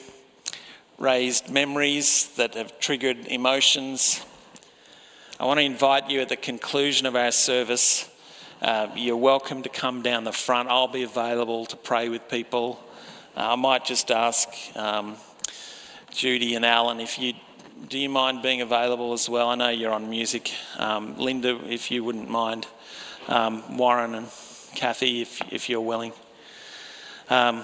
raised 0.97 1.49
memories 1.49 2.29
that 2.37 2.55
have 2.55 2.79
triggered 2.79 3.27
emotions. 3.27 4.25
I 5.39 5.45
want 5.45 5.59
to 5.59 5.65
invite 5.65 6.09
you 6.09 6.21
at 6.21 6.29
the 6.29 6.37
conclusion 6.37 7.05
of 7.07 7.15
our 7.15 7.31
service. 7.31 8.09
Uh, 8.61 8.87
you're 8.95 9.17
welcome 9.17 9.63
to 9.63 9.69
come 9.69 10.01
down 10.01 10.23
the 10.23 10.31
front. 10.31 10.69
I'll 10.69 10.87
be 10.87 11.03
available 11.03 11.65
to 11.67 11.77
pray 11.77 12.09
with 12.09 12.29
people. 12.29 12.79
Uh, 13.35 13.53
I 13.53 13.55
might 13.55 13.85
just 13.85 14.11
ask 14.11 14.49
um, 14.75 15.15
Judy 16.11 16.55
and 16.55 16.65
Alan 16.65 16.99
if 16.99 17.19
you 17.19 17.33
do 17.87 17.97
you 17.97 18.09
mind 18.09 18.41
being 18.41 18.59
available 18.59 19.13
as 19.13 19.29
well? 19.29 19.47
I 19.47 19.55
know 19.55 19.69
you're 19.69 19.93
on 19.93 20.09
music. 20.09 20.51
Um, 20.77 21.17
Linda, 21.17 21.59
if 21.65 21.91
you 21.91 22.03
wouldn't 22.03 22.29
mind. 22.29 22.67
Um, 23.29 23.77
Warren 23.77 24.15
and 24.15 24.27
Kathy, 24.75 25.21
if, 25.21 25.41
if 25.51 25.69
you're 25.69 25.81
willing. 25.81 26.11
Um, 27.29 27.63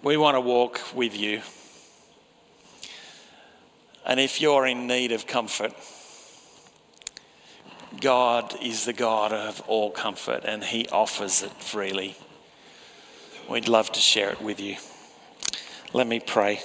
we 0.00 0.16
want 0.16 0.36
to 0.36 0.40
walk 0.40 0.80
with 0.94 1.16
you. 1.16 1.42
And 4.06 4.20
if 4.20 4.40
you're 4.40 4.64
in 4.64 4.86
need 4.86 5.10
of 5.10 5.26
comfort, 5.26 5.72
God 8.00 8.54
is 8.62 8.84
the 8.84 8.92
God 8.92 9.32
of 9.32 9.60
all 9.66 9.90
comfort 9.90 10.44
and 10.44 10.62
He 10.62 10.86
offers 10.90 11.42
it 11.42 11.50
freely. 11.50 12.16
We'd 13.50 13.66
love 13.66 13.90
to 13.92 14.00
share 14.00 14.30
it 14.30 14.40
with 14.40 14.60
you. 14.60 14.76
Let 15.92 16.06
me 16.06 16.20
pray. 16.20 16.60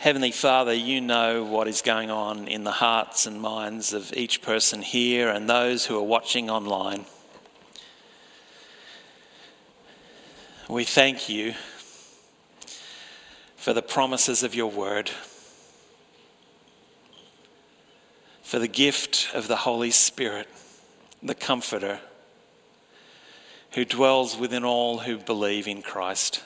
Heavenly 0.00 0.30
Father, 0.30 0.72
you 0.72 1.02
know 1.02 1.44
what 1.44 1.68
is 1.68 1.82
going 1.82 2.10
on 2.10 2.48
in 2.48 2.64
the 2.64 2.70
hearts 2.70 3.26
and 3.26 3.38
minds 3.38 3.92
of 3.92 4.14
each 4.14 4.40
person 4.40 4.80
here 4.80 5.28
and 5.28 5.46
those 5.46 5.84
who 5.84 5.98
are 5.98 6.02
watching 6.02 6.48
online. 6.48 7.04
We 10.70 10.84
thank 10.84 11.28
you 11.28 11.52
for 13.56 13.74
the 13.74 13.82
promises 13.82 14.42
of 14.42 14.54
your 14.54 14.70
word, 14.70 15.10
for 18.42 18.58
the 18.58 18.68
gift 18.68 19.28
of 19.34 19.48
the 19.48 19.56
Holy 19.56 19.90
Spirit, 19.90 20.48
the 21.22 21.34
Comforter, 21.34 22.00
who 23.72 23.84
dwells 23.84 24.34
within 24.34 24.64
all 24.64 25.00
who 25.00 25.18
believe 25.18 25.68
in 25.68 25.82
Christ. 25.82 26.42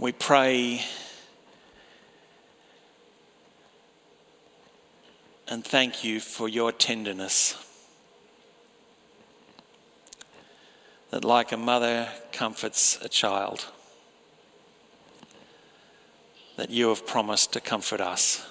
We 0.00 0.12
pray 0.12 0.82
and 5.48 5.64
thank 5.64 6.04
you 6.04 6.20
for 6.20 6.48
your 6.48 6.70
tenderness. 6.70 7.56
That, 11.10 11.24
like 11.24 11.50
a 11.50 11.56
mother 11.56 12.08
comforts 12.30 12.96
a 13.02 13.08
child, 13.08 13.66
that 16.54 16.70
you 16.70 16.90
have 16.90 17.04
promised 17.04 17.52
to 17.54 17.60
comfort 17.60 18.00
us. 18.00 18.46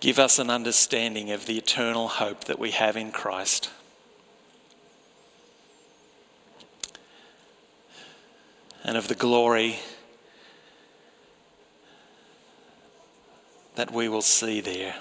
Give 0.00 0.18
us 0.18 0.40
an 0.40 0.50
understanding 0.50 1.30
of 1.30 1.46
the 1.46 1.58
eternal 1.58 2.08
hope 2.08 2.44
that 2.44 2.58
we 2.58 2.72
have 2.72 2.96
in 2.96 3.12
Christ. 3.12 3.70
And 8.84 8.96
of 8.96 9.08
the 9.08 9.14
glory 9.14 9.78
that 13.74 13.92
we 13.92 14.08
will 14.08 14.22
see 14.22 14.60
there. 14.60 14.94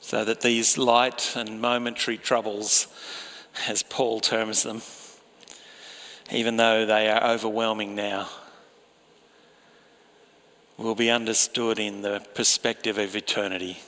So 0.00 0.24
that 0.24 0.42
these 0.42 0.78
light 0.78 1.34
and 1.34 1.60
momentary 1.60 2.18
troubles, 2.18 2.86
as 3.68 3.82
Paul 3.82 4.20
terms 4.20 4.62
them, 4.62 4.82
even 6.30 6.56
though 6.56 6.86
they 6.86 7.08
are 7.08 7.24
overwhelming 7.32 7.94
now, 7.94 8.28
will 10.76 10.94
be 10.94 11.10
understood 11.10 11.78
in 11.78 12.02
the 12.02 12.24
perspective 12.34 12.98
of 12.98 13.14
eternity. 13.14 13.78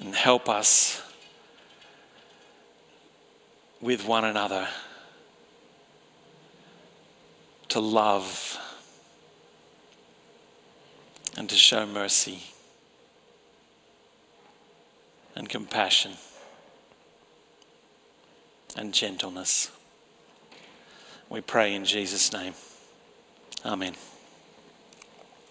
And 0.00 0.14
help 0.14 0.48
us 0.48 1.02
with 3.80 4.06
one 4.06 4.24
another 4.24 4.68
to 7.68 7.80
love 7.80 8.58
and 11.36 11.48
to 11.48 11.54
show 11.54 11.86
mercy 11.86 12.42
and 15.36 15.48
compassion 15.48 16.12
and 18.76 18.92
gentleness. 18.92 19.70
We 21.28 21.40
pray 21.40 21.74
in 21.74 21.84
Jesus' 21.84 22.32
name. 22.32 22.54
Amen. 23.64 23.94